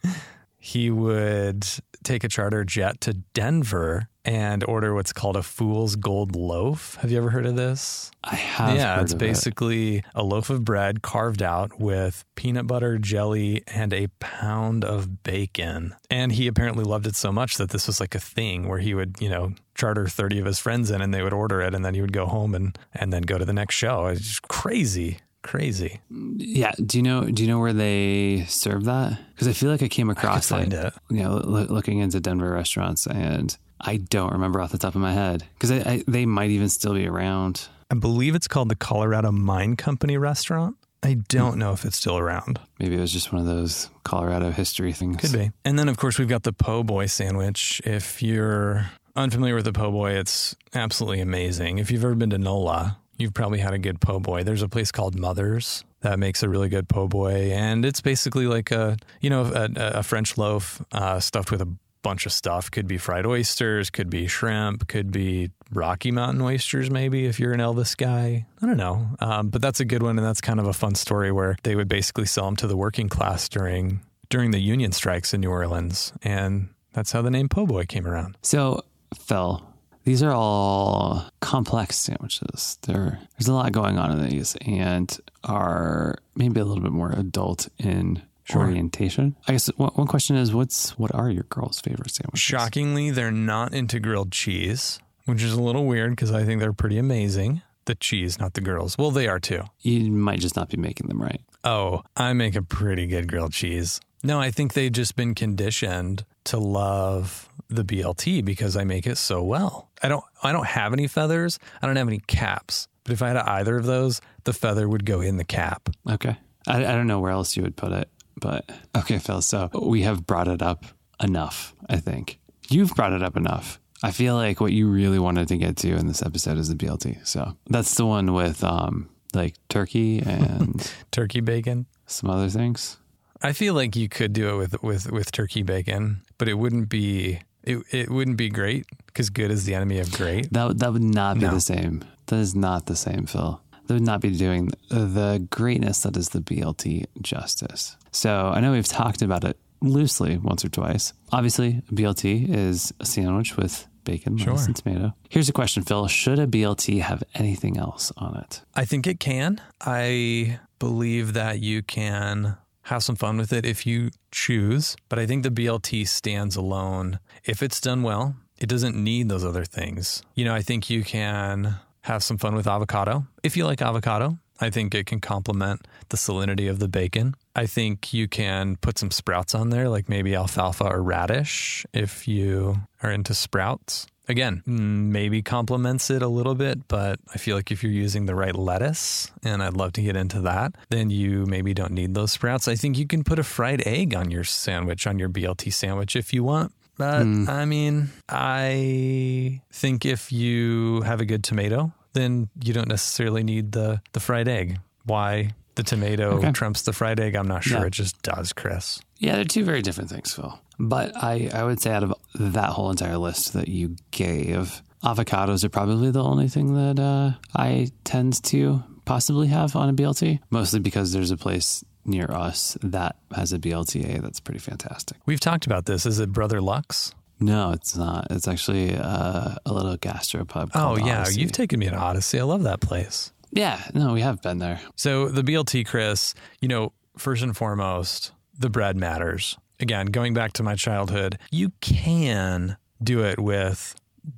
he 0.58 0.90
would 0.90 1.64
take 2.04 2.24
a 2.24 2.28
charter 2.28 2.64
jet 2.64 3.00
to 3.02 3.14
Denver 3.34 4.08
and 4.24 4.62
order 4.64 4.94
what's 4.94 5.12
called 5.12 5.36
a 5.36 5.42
fool's 5.42 5.96
gold 5.96 6.36
loaf. 6.36 6.96
Have 6.96 7.10
you 7.10 7.16
ever 7.18 7.30
heard 7.30 7.46
of 7.46 7.56
this? 7.56 8.10
I 8.22 8.34
have. 8.34 8.76
yeah, 8.76 9.00
it's 9.00 9.12
of 9.12 9.22
it. 9.22 9.26
basically 9.26 10.04
a 10.14 10.22
loaf 10.22 10.50
of 10.50 10.64
bread 10.64 11.02
carved 11.02 11.42
out 11.42 11.80
with 11.80 12.24
peanut 12.34 12.66
butter, 12.66 12.98
jelly, 12.98 13.62
and 13.66 13.92
a 13.92 14.08
pound 14.20 14.84
of 14.84 15.22
bacon. 15.22 15.94
And 16.10 16.32
he 16.32 16.46
apparently 16.46 16.84
loved 16.84 17.06
it 17.06 17.16
so 17.16 17.32
much 17.32 17.56
that 17.56 17.70
this 17.70 17.86
was 17.86 17.98
like 17.98 18.14
a 18.14 18.20
thing 18.20 18.68
where 18.68 18.78
he 18.78 18.94
would, 18.94 19.16
you 19.20 19.30
know, 19.30 19.54
charter 19.74 20.06
30 20.06 20.40
of 20.40 20.46
his 20.46 20.58
friends 20.58 20.90
in 20.90 21.00
and 21.00 21.14
they 21.14 21.22
would 21.22 21.32
order 21.32 21.62
it 21.62 21.74
and 21.74 21.82
then 21.84 21.94
he 21.94 22.02
would 22.02 22.12
go 22.12 22.26
home 22.26 22.54
and 22.54 22.78
and 22.92 23.12
then 23.12 23.22
go 23.22 23.38
to 23.38 23.44
the 23.46 23.52
next 23.54 23.74
show. 23.74 24.06
It's 24.06 24.20
just 24.20 24.42
crazy. 24.48 25.18
Crazy. 25.42 26.00
Yeah. 26.10 26.72
Do 26.84 26.98
you 26.98 27.02
know? 27.02 27.24
Do 27.24 27.42
you 27.42 27.48
know 27.48 27.58
where 27.58 27.72
they 27.72 28.44
serve 28.48 28.84
that? 28.84 29.18
Because 29.34 29.48
I 29.48 29.52
feel 29.52 29.70
like 29.70 29.82
I 29.82 29.88
came 29.88 30.10
across 30.10 30.48
find 30.48 30.72
it. 30.72 30.92
You 31.08 31.22
know, 31.22 31.36
loo- 31.36 31.66
looking 31.66 31.98
into 31.98 32.20
Denver 32.20 32.50
restaurants, 32.50 33.06
and 33.06 33.56
I 33.80 33.96
don't 33.96 34.32
remember 34.32 34.60
off 34.60 34.72
the 34.72 34.78
top 34.78 34.94
of 34.94 35.00
my 35.00 35.12
head 35.12 35.44
because 35.54 35.70
I, 35.70 35.76
I, 35.76 36.04
they 36.06 36.26
might 36.26 36.50
even 36.50 36.68
still 36.68 36.94
be 36.94 37.06
around. 37.06 37.68
I 37.90 37.94
believe 37.94 38.34
it's 38.34 38.48
called 38.48 38.68
the 38.68 38.76
Colorado 38.76 39.32
Mine 39.32 39.76
Company 39.76 40.16
restaurant. 40.18 40.76
I 41.02 41.14
don't 41.28 41.56
know 41.56 41.72
if 41.72 41.86
it's 41.86 41.96
still 41.96 42.18
around. 42.18 42.60
Maybe 42.78 42.96
it 42.96 43.00
was 43.00 43.12
just 43.12 43.32
one 43.32 43.40
of 43.40 43.46
those 43.46 43.88
Colorado 44.04 44.50
history 44.50 44.92
things. 44.92 45.16
Could 45.16 45.32
be. 45.32 45.50
And 45.64 45.78
then, 45.78 45.88
of 45.88 45.96
course, 45.96 46.18
we've 46.18 46.28
got 46.28 46.42
the 46.42 46.52
po' 46.52 46.82
boy 46.82 47.06
sandwich. 47.06 47.80
If 47.86 48.22
you're 48.22 48.90
unfamiliar 49.16 49.54
with 49.54 49.64
the 49.64 49.72
po' 49.72 49.90
boy, 49.90 50.12
it's 50.12 50.54
absolutely 50.74 51.20
amazing. 51.20 51.78
If 51.78 51.90
you've 51.90 52.04
ever 52.04 52.14
been 52.14 52.30
to 52.30 52.38
NOLA, 52.38 52.98
you've 53.20 53.34
probably 53.34 53.58
had 53.58 53.74
a 53.74 53.78
good 53.78 54.00
po' 54.00 54.20
boy. 54.20 54.42
There's 54.42 54.62
a 54.62 54.68
place 54.68 54.90
called 54.90 55.18
Mother's 55.18 55.84
that 56.00 56.18
makes 56.18 56.42
a 56.42 56.48
really 56.48 56.68
good 56.68 56.88
po' 56.88 57.08
boy, 57.08 57.52
and 57.52 57.84
it's 57.84 58.00
basically 58.00 58.46
like 58.46 58.70
a 58.70 58.96
you 59.20 59.30
know 59.30 59.42
a, 59.42 59.68
a 59.76 60.02
French 60.02 60.38
loaf 60.38 60.82
uh, 60.92 61.20
stuffed 61.20 61.50
with 61.50 61.60
a 61.60 61.68
bunch 62.02 62.26
of 62.26 62.32
stuff. 62.32 62.70
Could 62.70 62.86
be 62.86 62.98
fried 62.98 63.26
oysters, 63.26 63.90
could 63.90 64.10
be 64.10 64.26
shrimp, 64.26 64.88
could 64.88 65.10
be 65.10 65.50
Rocky 65.72 66.10
Mountain 66.10 66.40
oysters, 66.40 66.90
maybe 66.90 67.26
if 67.26 67.38
you're 67.38 67.52
an 67.52 67.60
Elvis 67.60 67.96
guy. 67.96 68.46
I 68.62 68.66
don't 68.66 68.76
know, 68.76 69.08
um, 69.20 69.48
but 69.48 69.62
that's 69.62 69.80
a 69.80 69.84
good 69.84 70.02
one, 70.02 70.18
and 70.18 70.26
that's 70.26 70.40
kind 70.40 70.58
of 70.58 70.66
a 70.66 70.72
fun 70.72 70.94
story 70.94 71.30
where 71.30 71.56
they 71.62 71.76
would 71.76 71.88
basically 71.88 72.26
sell 72.26 72.46
them 72.46 72.56
to 72.56 72.66
the 72.66 72.76
working 72.76 73.08
class 73.08 73.48
during 73.48 74.00
during 74.28 74.52
the 74.52 74.60
union 74.60 74.92
strikes 74.92 75.34
in 75.34 75.40
New 75.40 75.50
Orleans, 75.50 76.12
and 76.22 76.68
that's 76.92 77.12
how 77.12 77.22
the 77.22 77.30
name 77.30 77.48
po' 77.48 77.66
boy 77.66 77.84
came 77.84 78.06
around. 78.06 78.36
So, 78.42 78.84
Phil, 79.18 79.62
these 80.04 80.22
are 80.22 80.32
all 80.32 81.24
complex 81.40 81.96
sandwiches. 81.96 82.78
There, 82.82 83.20
there's 83.38 83.48
a 83.48 83.54
lot 83.54 83.72
going 83.72 83.98
on 83.98 84.12
in 84.12 84.28
these, 84.28 84.56
and 84.66 85.16
are 85.44 86.16
maybe 86.34 86.60
a 86.60 86.64
little 86.64 86.82
bit 86.82 86.92
more 86.92 87.12
adult 87.12 87.68
in 87.78 88.22
orientation. 88.54 89.36
I 89.46 89.52
guess 89.52 89.68
one, 89.76 89.90
one 89.90 90.06
question 90.06 90.36
is, 90.36 90.54
what's 90.54 90.98
what 90.98 91.14
are 91.14 91.30
your 91.30 91.44
girls' 91.44 91.80
favorite 91.80 92.10
sandwiches? 92.10 92.40
Shockingly, 92.40 93.10
they're 93.10 93.30
not 93.30 93.72
into 93.74 94.00
grilled 94.00 94.32
cheese, 94.32 94.98
which 95.26 95.42
is 95.42 95.52
a 95.52 95.62
little 95.62 95.86
weird 95.86 96.10
because 96.10 96.32
I 96.32 96.44
think 96.44 96.60
they're 96.60 96.72
pretty 96.72 96.98
amazing. 96.98 97.62
The 97.86 97.94
cheese, 97.94 98.38
not 98.38 98.54
the 98.54 98.60
girls. 98.60 98.96
Well, 98.98 99.10
they 99.10 99.26
are 99.26 99.40
too. 99.40 99.62
You 99.80 100.12
might 100.12 100.40
just 100.40 100.54
not 100.56 100.68
be 100.68 100.76
making 100.76 101.08
them 101.08 101.20
right. 101.20 101.40
Oh, 101.64 102.02
I 102.16 102.32
make 102.34 102.54
a 102.54 102.62
pretty 102.62 103.06
good 103.06 103.28
grilled 103.28 103.52
cheese. 103.52 104.00
No, 104.22 104.38
I 104.38 104.50
think 104.50 104.74
they've 104.74 104.92
just 104.92 105.16
been 105.16 105.34
conditioned 105.34 106.24
to 106.44 106.58
love 106.58 107.48
the 107.70 107.84
BLT 107.84 108.44
because 108.44 108.76
I 108.76 108.84
make 108.84 109.06
it 109.06 109.16
so 109.16 109.42
well. 109.42 109.90
I 110.02 110.08
don't 110.08 110.24
I 110.42 110.52
don't 110.52 110.66
have 110.66 110.92
any 110.92 111.06
feathers. 111.06 111.58
I 111.80 111.86
don't 111.86 111.96
have 111.96 112.08
any 112.08 112.20
caps. 112.26 112.88
But 113.04 113.12
if 113.14 113.22
I 113.22 113.28
had 113.28 113.36
either 113.38 113.76
of 113.76 113.86
those, 113.86 114.20
the 114.44 114.52
feather 114.52 114.88
would 114.88 115.04
go 115.06 115.20
in 115.20 115.36
the 115.38 115.44
cap. 115.44 115.88
Okay. 116.08 116.36
I, 116.66 116.78
I 116.84 116.92
don't 116.92 117.06
know 117.06 117.20
where 117.20 117.32
else 117.32 117.56
you 117.56 117.62
would 117.62 117.76
put 117.76 117.92
it, 117.92 118.08
but 118.38 118.70
okay, 118.96 119.18
Phil. 119.18 119.40
So 119.40 119.70
we 119.82 120.02
have 120.02 120.26
brought 120.26 120.48
it 120.48 120.60
up 120.62 120.84
enough, 121.22 121.74
I 121.88 121.96
think. 121.96 122.38
You've 122.68 122.94
brought 122.94 123.12
it 123.14 123.22
up 123.22 123.36
enough. 123.36 123.80
I 124.02 124.10
feel 124.12 124.34
like 124.34 124.60
what 124.60 124.72
you 124.72 124.88
really 124.88 125.18
wanted 125.18 125.48
to 125.48 125.56
get 125.56 125.76
to 125.78 125.94
in 125.94 126.06
this 126.06 126.22
episode 126.22 126.58
is 126.58 126.68
the 126.68 126.74
BLT. 126.74 127.26
So 127.26 127.56
that's 127.68 127.94
the 127.94 128.04
one 128.06 128.32
with 128.34 128.62
um 128.64 129.08
like 129.34 129.54
turkey 129.68 130.18
and 130.20 130.92
Turkey 131.10 131.40
bacon. 131.40 131.86
some 132.06 132.28
other 132.30 132.48
things. 132.48 132.96
I 133.42 133.52
feel 133.54 133.72
like 133.72 133.96
you 133.96 134.08
could 134.08 134.32
do 134.34 134.50
it 134.50 134.56
with 134.58 134.82
with 134.82 135.10
with 135.10 135.32
turkey 135.32 135.62
bacon, 135.62 136.20
but 136.36 136.48
it 136.48 136.54
wouldn't 136.54 136.88
be 136.90 137.40
it, 137.64 137.78
it 137.90 138.10
wouldn't 138.10 138.36
be 138.36 138.48
great 138.48 138.86
because 139.06 139.30
good 139.30 139.50
is 139.50 139.64
the 139.64 139.74
enemy 139.74 139.98
of 139.98 140.10
great. 140.12 140.52
That 140.52 140.68
would- 140.68 140.78
that 140.80 140.92
would 140.92 141.02
not 141.02 141.34
be 141.38 141.46
No. 141.46 141.50
the 141.54 141.60
same. 141.60 142.02
That 142.26 142.36
is 142.36 142.54
not 142.54 142.86
the 142.86 142.96
same, 142.96 143.26
Phil. 143.26 143.60
That 143.86 143.94
would 143.94 144.02
not 144.06 144.20
be 144.20 144.30
doing 144.30 144.70
the 144.88 145.46
greatness 145.50 146.00
that 146.02 146.16
is 146.16 146.28
the 146.28 146.40
BLT 146.40 147.06
justice. 147.20 147.96
So 148.12 148.48
I 148.54 148.60
know 148.60 148.72
we've 148.72 148.86
talked 148.86 149.20
about 149.22 149.42
it 149.44 149.58
loosely 149.80 150.36
once 150.36 150.64
or 150.64 150.68
twice. 150.68 151.12
Obviously, 151.32 151.82
BLT 151.92 152.46
is 152.48 152.92
a 153.00 153.04
sandwich 153.06 153.56
with 153.56 153.86
bacon, 154.04 154.36
lettuce, 154.36 154.66
and 154.66 154.76
tomato. 154.76 155.12
Here's 155.28 155.48
a 155.48 155.52
question, 155.52 155.82
Phil: 155.82 156.06
Should 156.06 156.38
a 156.38 156.46
BLT 156.46 157.00
have 157.00 157.22
anything 157.34 157.76
else 157.78 158.12
on 158.16 158.36
it? 158.36 158.62
I 158.74 158.84
think 158.84 159.06
it 159.08 159.18
can. 159.20 159.60
I 159.80 160.60
believe 160.78 161.32
that 161.34 161.60
you 161.60 161.82
can 161.82 162.56
have 162.84 163.02
some 163.02 163.16
fun 163.16 163.36
with 163.36 163.52
it 163.52 163.64
if 163.64 163.86
you 163.86 164.10
choose, 164.30 164.96
but 165.08 165.18
I 165.18 165.26
think 165.26 165.42
the 165.42 165.50
BLT 165.50 166.08
stands 166.08 166.56
alone. 166.56 167.18
If 167.44 167.62
it's 167.62 167.80
done 167.80 168.02
well, 168.02 168.36
it 168.58 168.68
doesn't 168.68 168.96
need 168.96 169.28
those 169.28 169.44
other 169.44 169.64
things. 169.64 170.22
You 170.34 170.44
know, 170.44 170.54
I 170.54 170.62
think 170.62 170.90
you 170.90 171.02
can 171.02 171.76
have 172.02 172.22
some 172.22 172.38
fun 172.38 172.54
with 172.54 172.66
avocado. 172.66 173.26
If 173.42 173.56
you 173.56 173.64
like 173.64 173.82
avocado, 173.82 174.38
I 174.60 174.70
think 174.70 174.94
it 174.94 175.06
can 175.06 175.20
complement 175.20 175.86
the 176.10 176.16
salinity 176.16 176.68
of 176.68 176.78
the 176.78 176.88
bacon. 176.88 177.34
I 177.56 177.66
think 177.66 178.12
you 178.12 178.28
can 178.28 178.76
put 178.76 178.98
some 178.98 179.10
sprouts 179.10 179.54
on 179.54 179.70
there, 179.70 179.88
like 179.88 180.08
maybe 180.08 180.34
alfalfa 180.34 180.84
or 180.84 181.02
radish 181.02 181.86
if 181.92 182.28
you 182.28 182.82
are 183.02 183.10
into 183.10 183.34
sprouts. 183.34 184.06
Again, 184.30 184.62
mm, 184.66 185.10
maybe 185.10 185.42
complements 185.42 186.08
it 186.08 186.22
a 186.22 186.28
little 186.28 186.54
bit, 186.54 186.86
but 186.86 187.18
I 187.34 187.38
feel 187.38 187.56
like 187.56 187.72
if 187.72 187.82
you're 187.82 187.90
using 187.92 188.26
the 188.26 188.34
right 188.34 188.54
lettuce, 188.54 189.30
and 189.42 189.60
I'd 189.62 189.74
love 189.74 189.92
to 189.94 190.02
get 190.02 190.14
into 190.16 190.40
that, 190.42 190.76
then 190.88 191.10
you 191.10 191.46
maybe 191.46 191.74
don't 191.74 191.92
need 191.92 192.14
those 192.14 192.30
sprouts. 192.30 192.68
I 192.68 192.76
think 192.76 192.96
you 192.96 193.06
can 193.06 193.24
put 193.24 193.38
a 193.40 193.42
fried 193.44 193.82
egg 193.86 194.14
on 194.14 194.30
your 194.30 194.44
sandwich, 194.44 195.06
on 195.06 195.18
your 195.18 195.28
BLT 195.28 195.72
sandwich 195.72 196.14
if 196.14 196.32
you 196.32 196.44
want. 196.44 196.72
But 196.96 197.22
I 197.48 197.64
mean, 197.64 198.10
I 198.28 199.60
think 199.72 200.04
if 200.04 200.30
you 200.32 201.00
have 201.02 201.20
a 201.20 201.24
good 201.24 201.42
tomato, 201.42 201.92
then 202.12 202.48
you 202.62 202.72
don't 202.72 202.88
necessarily 202.88 203.42
need 203.42 203.72
the, 203.72 204.00
the 204.12 204.20
fried 204.20 204.48
egg. 204.48 204.78
Why 205.04 205.50
the 205.76 205.82
tomato 205.82 206.36
Okay. 206.38 206.52
trumps 206.52 206.82
the 206.82 206.92
fried 206.92 207.18
egg, 207.18 207.34
I'm 207.36 207.48
not 207.48 207.64
sure. 207.64 207.80
Yeah. 207.80 207.86
It 207.86 207.92
just 207.92 208.20
does, 208.22 208.52
Chris. 208.52 209.00
Yeah, 209.18 209.36
they're 209.36 209.44
two 209.44 209.64
very 209.64 209.82
different 209.82 210.10
things, 210.10 210.34
Phil. 210.34 210.58
But 210.82 211.14
I, 211.16 211.50
I 211.52 211.62
would 211.64 211.80
say 211.80 211.92
out 211.92 212.02
of 212.02 212.14
that 212.34 212.70
whole 212.70 212.90
entire 212.90 213.18
list 213.18 213.52
that 213.52 213.68
you 213.68 213.96
gave, 214.12 214.82
avocados 215.04 215.62
are 215.62 215.68
probably 215.68 216.10
the 216.10 216.22
only 216.24 216.48
thing 216.48 216.74
that 216.74 216.98
uh, 217.00 217.32
I 217.54 217.90
tend 218.04 218.42
to 218.44 218.82
possibly 219.04 219.48
have 219.48 219.76
on 219.76 219.88
a 219.90 219.92
BLT, 219.92 220.40
mostly 220.50 220.80
because 220.80 221.12
there's 221.12 221.30
a 221.30 221.36
place 221.36 221.84
near 222.06 222.30
us 222.30 222.78
that 222.82 223.16
has 223.34 223.52
a 223.52 223.58
BLTA 223.58 224.22
that's 224.22 224.40
pretty 224.40 224.60
fantastic. 224.60 225.18
We've 225.26 225.38
talked 225.40 225.66
about 225.66 225.84
this. 225.84 226.06
Is 226.06 226.18
it 226.18 226.32
Brother 226.32 226.60
Lux? 226.62 227.12
No, 227.38 227.72
it's 227.72 227.96
not. 227.96 228.28
It's 228.30 228.48
actually 228.48 228.96
uh, 228.96 229.56
a 229.66 229.72
little 229.72 229.96
gastropub. 229.98 230.70
Oh, 230.74 230.96
yeah. 230.96 231.22
Odyssey. 231.22 231.40
You've 231.42 231.52
taken 231.52 231.78
me 231.78 231.88
to 231.90 231.96
Odyssey. 231.96 232.40
I 232.40 232.44
love 232.44 232.62
that 232.62 232.80
place. 232.80 233.32
yeah, 233.52 233.82
no, 233.94 234.12
we 234.14 234.20
have 234.22 234.40
been 234.42 234.58
there. 234.58 234.80
So 234.96 235.28
the 235.28 235.42
BLT, 235.42 235.86
Chris, 235.86 236.34
you 236.60 236.68
know, 236.68 236.92
first 237.18 237.42
and 237.42 237.56
foremost, 237.56 238.32
the 238.58 238.70
bread 238.70 238.96
matters. 238.96 239.56
Again, 239.80 240.06
going 240.06 240.34
back 240.34 240.52
to 240.54 240.62
my 240.62 240.74
childhood, 240.74 241.38
you 241.50 241.72
can 241.80 242.76
do 243.02 243.24
it 243.24 243.38
with 243.40 243.94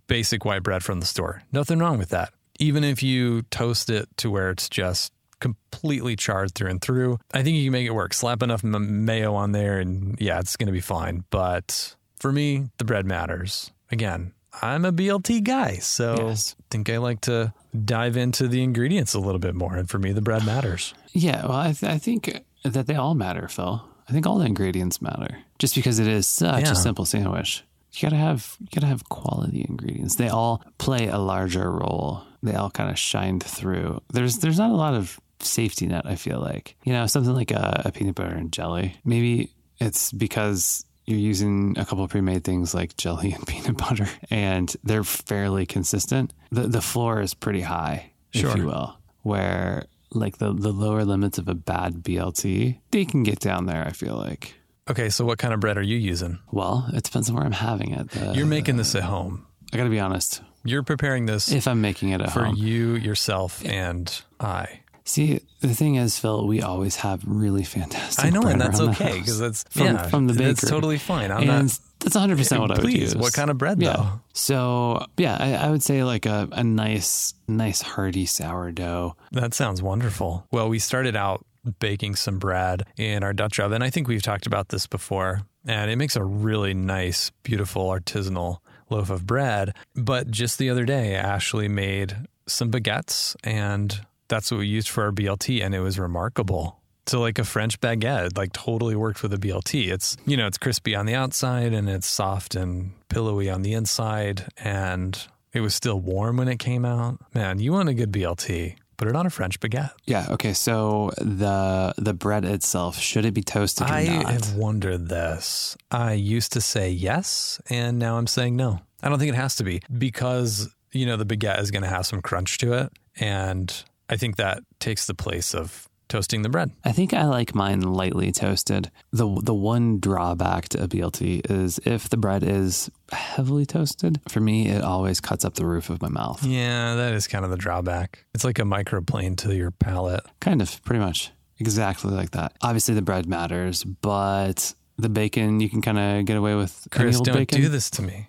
basic 0.07 0.45
white 0.45 0.63
bread 0.63 0.83
from 0.83 1.01
the 1.01 1.07
store. 1.07 1.43
Nothing 1.53 1.79
wrong 1.81 1.99
with 1.99 2.11
that. 2.11 2.33
Even 2.59 2.85
if 2.85 3.03
you 3.03 3.43
toast 3.51 3.91
it 3.91 4.09
to 4.19 4.31
where 4.31 4.51
it's 4.51 4.69
just 4.69 5.13
completely 5.41 6.15
charred 6.15 6.55
through 6.55 6.71
and 6.71 6.81
through, 6.81 7.19
I 7.35 7.43
think 7.43 7.57
you 7.57 7.65
can 7.65 7.73
make 7.73 7.87
it 7.87 7.95
work. 7.95 8.15
Slap 8.15 8.43
enough 8.43 8.65
m- 8.65 9.05
mayo 9.05 9.35
on 9.35 9.53
there, 9.53 9.81
and 9.81 10.17
yeah, 10.21 10.39
it's 10.39 10.57
going 10.57 10.69
to 10.69 10.73
be 10.73 10.81
fine. 10.81 11.25
But 11.31 11.97
for 12.21 12.31
me, 12.31 12.69
the 12.79 12.85
bread 12.85 13.05
matters. 13.07 13.73
Again, 13.91 14.33
I'm 14.63 14.85
a 14.85 14.93
BLT 14.93 15.43
guy, 15.43 15.77
so 15.77 16.15
Yes. 16.29 16.55
I 16.61 16.65
think 16.71 16.89
I 16.91 16.99
like 16.99 17.23
to 17.23 17.53
dive 17.85 18.17
into 18.17 18.47
the 18.49 18.63
ingredients 18.63 19.15
a 19.15 19.19
little 19.19 19.41
bit 19.41 19.55
more. 19.55 19.75
And 19.77 19.89
for 19.91 19.99
me, 19.99 20.13
the 20.13 20.21
bread 20.23 20.47
matters. 20.47 20.95
Yeah, 21.13 21.43
well, 21.47 21.57
I, 21.59 21.73
th- 21.73 21.91
I 21.93 21.99
think 21.99 22.43
that 22.65 22.87
they 22.87 22.95
all 22.95 23.15
matter, 23.15 23.49
Phil. 23.49 23.83
I 24.09 24.13
think 24.13 24.27
all 24.27 24.39
the 24.39 24.47
ingredients 24.47 25.01
matter. 25.01 25.39
Just 25.59 25.75
because 25.75 25.99
it 25.99 26.07
is 26.07 26.27
such 26.27 26.65
Yeah. 26.65 26.73
a 26.73 26.75
simple 26.75 27.05
sandwich, 27.05 27.63
you 27.93 28.03
gotta 28.03 28.17
have 28.17 28.57
you 28.61 28.67
gotta 28.75 28.87
have 28.87 29.09
quality 29.09 29.65
ingredients. 29.69 30.17
They 30.17 30.29
all 30.29 30.63
play 30.79 31.09
a 31.09 31.19
larger 31.19 31.71
role. 31.71 32.23
They 32.43 32.55
all 32.55 32.71
kind 32.71 32.91
of 32.91 32.99
shined 32.99 33.43
through. 33.43 34.01
There's 34.13 34.39
there's 34.39 34.59
not 34.59 34.71
a 34.71 34.75
lot 34.77 34.95
of 34.95 35.21
safety 35.41 35.87
net. 35.87 36.07
I 36.07 36.17
feel 36.17 36.41
like 36.41 36.77
you 36.85 36.93
know 36.93 37.07
something 37.07 37.35
like 37.35 37.51
a, 37.53 37.83
a 37.85 37.93
peanut 37.93 38.15
butter 38.17 38.35
and 38.35 38.53
jelly. 38.53 38.97
Maybe 39.05 39.51
it's 39.79 40.11
because 40.13 40.85
you're 41.05 41.19
using 41.19 41.77
a 41.79 41.85
couple 41.85 42.05
of 42.05 42.11
pre-made 42.11 42.45
things 42.45 42.75
like 42.75 42.97
jelly 42.97 43.33
and 43.33 43.47
peanut 43.53 43.77
butter, 43.77 44.09
and 44.31 44.75
they're 44.85 45.05
fairly 45.05 45.67
consistent. 45.67 46.33
the 46.51 46.63
The 46.69 46.81
floor 46.81 47.21
is 47.21 47.35
pretty 47.35 47.61
high, 47.63 48.13
Sure. 48.33 48.51
if 48.51 48.57
you 48.57 48.67
will, 48.67 48.97
where 49.23 49.87
like 50.15 50.39
the, 50.39 50.53
the 50.53 50.73
lower 50.73 51.05
limits 51.05 51.39
of 51.39 51.49
a 51.49 51.55
bad 51.55 52.03
BLT, 52.03 52.79
they 52.91 53.05
can 53.05 53.23
get 53.23 53.39
down 53.41 53.67
there, 53.67 53.85
I 53.87 53.91
feel 53.93 54.17
like. 54.17 54.55
Okay, 54.91 55.09
so 55.11 55.25
what 55.25 55.39
kind 55.39 55.55
of 55.55 55.61
bread 55.61 55.79
are 55.79 55.83
you 55.83 55.97
using? 55.97 56.39
Well, 56.51 56.89
it 56.93 57.05
depends 57.05 57.31
on 57.31 57.37
where 57.37 57.45
I'm 57.45 57.53
having 57.53 57.93
it. 57.93 58.11
The- 58.11 58.33
You're 58.35 58.47
making 58.47 58.77
this 58.77 58.95
at 58.95 59.05
home. 59.05 59.47
I 59.73 59.77
gotta 59.77 59.91
be 59.91 60.01
honest. 60.01 60.43
You're 60.65 60.83
preparing 60.83 61.27
this 61.27 61.51
If 61.51 61.67
I'm 61.67 61.81
making 61.81 62.11
it 62.11 62.21
at 62.21 62.31
for 62.33 62.45
home. 62.45 62.55
you, 62.57 62.95
yourself, 62.95 63.65
and 63.65 64.23
I. 64.39 64.81
See, 65.05 65.41
the 65.61 65.75
thing 65.75 65.97
is, 65.97 66.19
Phil, 66.19 66.47
we 66.47 66.63
always 66.63 66.97
have 66.97 67.23
really 67.27 67.65
fantastic 67.65 68.25
I 68.25 68.31
know, 68.31 68.43
and 68.43 68.61
that's 68.61 68.81
okay 68.81 69.19
because 69.19 69.39
that's 69.39 69.65
from, 69.65 69.87
yeah, 69.87 70.07
from 70.09 70.27
the 70.27 70.35
bakery. 70.35 70.51
It's 70.51 70.69
totally 70.69 70.99
fine. 70.99 71.31
I'm 71.31 71.49
and 71.49 71.49
not. 71.49 71.79
that's 72.01 72.17
100% 72.17 72.61
what 72.61 72.79
I 72.79 72.83
would 72.83 72.93
use. 72.93 73.17
what 73.17 73.33
kind 73.33 73.51
of 73.51 73.59
bread 73.59 73.81
yeah. 73.83 73.95
though? 73.95 74.21
So, 74.33 75.07
yeah, 75.17 75.37
I, 75.39 75.55
I 75.55 75.71
would 75.71 75.83
say 75.83 76.05
like 76.05 76.27
a, 76.27 76.49
a 76.53 76.63
nice, 76.63 77.35
nice 77.49 77.83
hearty 77.83 78.27
sourdough. 78.27 79.17
That 79.33 79.55
sounds 79.55 79.83
wonderful. 79.83 80.47
Well, 80.53 80.69
we 80.69 80.79
started 80.79 81.17
out 81.17 81.45
baking 81.79 82.17
some 82.17 82.39
bread 82.39 82.85
in 82.97 83.23
our 83.23 83.33
Dutch 83.33 83.61
oven. 83.61 83.83
I 83.83 83.91
think 83.91 84.09
we've 84.09 84.23
talked 84.23 84.47
about 84.47 84.69
this 84.69 84.87
before, 84.87 85.43
and 85.67 85.91
it 85.91 85.97
makes 85.97 86.17
a 86.17 86.25
really 86.25 86.75
nice, 86.75 87.31
beautiful 87.43 87.89
artisanal 87.89 88.59
loaf 88.91 89.11
of 89.11 89.27
bread. 89.27 89.75
But 89.95 90.31
just 90.31 90.59
the 90.59 90.71
other 90.71 90.85
day, 90.85 91.15
Ashley 91.15 91.69
made 91.69 92.17
some 92.47 92.71
baguettes, 92.71 93.37
and 93.45 94.01
that's 94.33 94.51
what 94.51 94.59
we 94.59 94.67
used 94.67 94.89
for 94.89 95.05
our 95.05 95.13
BLT, 95.13 95.63
and 95.63 95.75
it 95.75 95.81
was 95.81 95.99
remarkable. 95.99 96.81
So 97.07 97.21
like 97.21 97.39
a 97.39 97.45
French 97.45 97.79
baguette, 97.81 98.39
like 98.39 98.55
totally 98.55 98.97
worked 98.97 99.23
with 99.23 99.35
a 99.35 99.37
BLT. 99.37 99.93
It's 99.93 100.17
you 100.25 100.39
know 100.39 100.47
it's 100.47 100.57
crispy 100.57 100.95
on 100.95 101.05
the 101.05 101.15
outside 101.15 101.75
and 101.75 101.87
it's 101.89 102.07
soft 102.07 102.55
and 102.55 102.93
pillowy 103.11 103.51
on 103.51 103.61
the 103.61 103.75
inside, 103.75 104.47
and 104.57 105.23
it 105.53 105.61
was 105.61 105.75
still 105.75 106.01
warm 106.01 106.39
when 106.39 106.49
it 106.49 106.59
came 106.59 106.87
out. 106.87 107.19
Man, 107.35 107.59
you 107.59 107.73
want 107.73 107.91
a 107.91 107.95
good 107.95 108.11
BLT? 108.11 108.77
Put 108.97 109.09
it 109.09 109.17
on 109.17 109.27
a 109.27 109.31
French 109.31 109.61
baguette. 109.61 109.91
Yeah. 110.07 110.27
Okay. 110.31 110.55
So 110.55 111.11
the 111.19 111.93
the 111.99 112.15
bread 112.15 112.47
itself 112.47 112.99
should 112.99 113.27
it 113.27 113.35
be 113.35 113.43
toasted 113.43 113.91
or 113.91 113.93
I 113.93 114.05
not? 114.05 114.31
have 114.31 114.55
wondered 114.55 115.09
this. 115.11 115.77
I 115.91 116.15
used 116.15 116.53
to 116.55 116.63
say 116.63 116.91
yes, 116.91 117.61
and 117.69 117.99
now 117.99 118.17
I'm 118.17 118.27
saying 118.29 118.57
no. 118.57 118.81
I 119.03 119.11
don't 119.11 119.19
think 119.19 119.33
it 119.33 119.37
has 119.37 119.57
to 119.57 119.65
be 119.65 119.83
because, 119.99 120.73
you 120.93 121.05
know, 121.05 121.17
the 121.17 121.27
baguette 121.27 121.61
is 121.61 121.71
going 121.71 121.83
to 121.83 121.89
have 121.89 122.07
some 122.07 122.23
crunch 122.23 122.59
to 122.59 122.73
it. 122.75 122.93
And 123.19 123.85
I 124.09 124.17
think 124.17 124.37
that 124.37 124.63
takes 124.79 125.07
the 125.07 125.15
place 125.15 125.55
of 125.55 125.89
toasting 126.13 126.43
the 126.43 126.51
bread. 126.51 126.71
I 126.85 126.93
think 126.93 127.15
I 127.15 127.25
like 127.25 127.55
mine 127.55 127.81
lightly 127.81 128.33
toasted. 128.33 128.91
The 129.13 129.27
the 129.43 129.55
one 129.55 129.99
drawback 129.99 130.69
to 130.71 130.83
a 130.83 130.87
BLT 130.87 131.51
is 131.51 131.81
if 131.87 132.11
the 132.11 132.19
bread 132.19 132.43
is 132.43 132.91
heavily 133.11 133.65
toasted, 133.65 134.21
for 134.29 134.41
me 134.41 134.69
it 134.69 134.83
always 134.83 135.21
cuts 135.21 135.45
up 135.45 135.55
the 135.55 135.65
roof 135.65 135.89
of 135.89 136.03
my 136.03 136.09
mouth. 136.09 136.45
Yeah, 136.45 136.97
that 136.97 137.15
is 137.15 137.27
kind 137.27 137.47
of 137.47 137.51
the 137.51 137.57
drawback. 137.57 138.27
It's 138.35 138.45
like 138.45 138.59
a 138.59 138.63
microplane 138.63 139.39
to 139.39 139.55
your 139.55 139.71
palate. 139.71 140.25
Kind 140.41 140.61
of, 140.61 140.85
pretty 140.85 141.01
much. 141.01 141.31
Exactly 141.59 142.13
like 142.13 142.33
that. 142.33 142.53
Obviously 142.61 142.95
the 142.95 143.03
bread 143.03 143.27
matters, 143.27 143.83
but 143.85 144.75
the 144.99 145.09
bacon 145.09 145.61
you 145.61 145.71
can 145.71 145.81
kind 145.81 145.99
of 145.99 146.27
get 146.27 146.37
away 146.37 146.55
with 146.55 146.89
Chris, 146.91 147.21
don't 147.21 147.37
bacon. 147.37 147.61
do 147.61 147.69
this 147.69 147.89
to 147.91 148.03
me. 148.03 148.29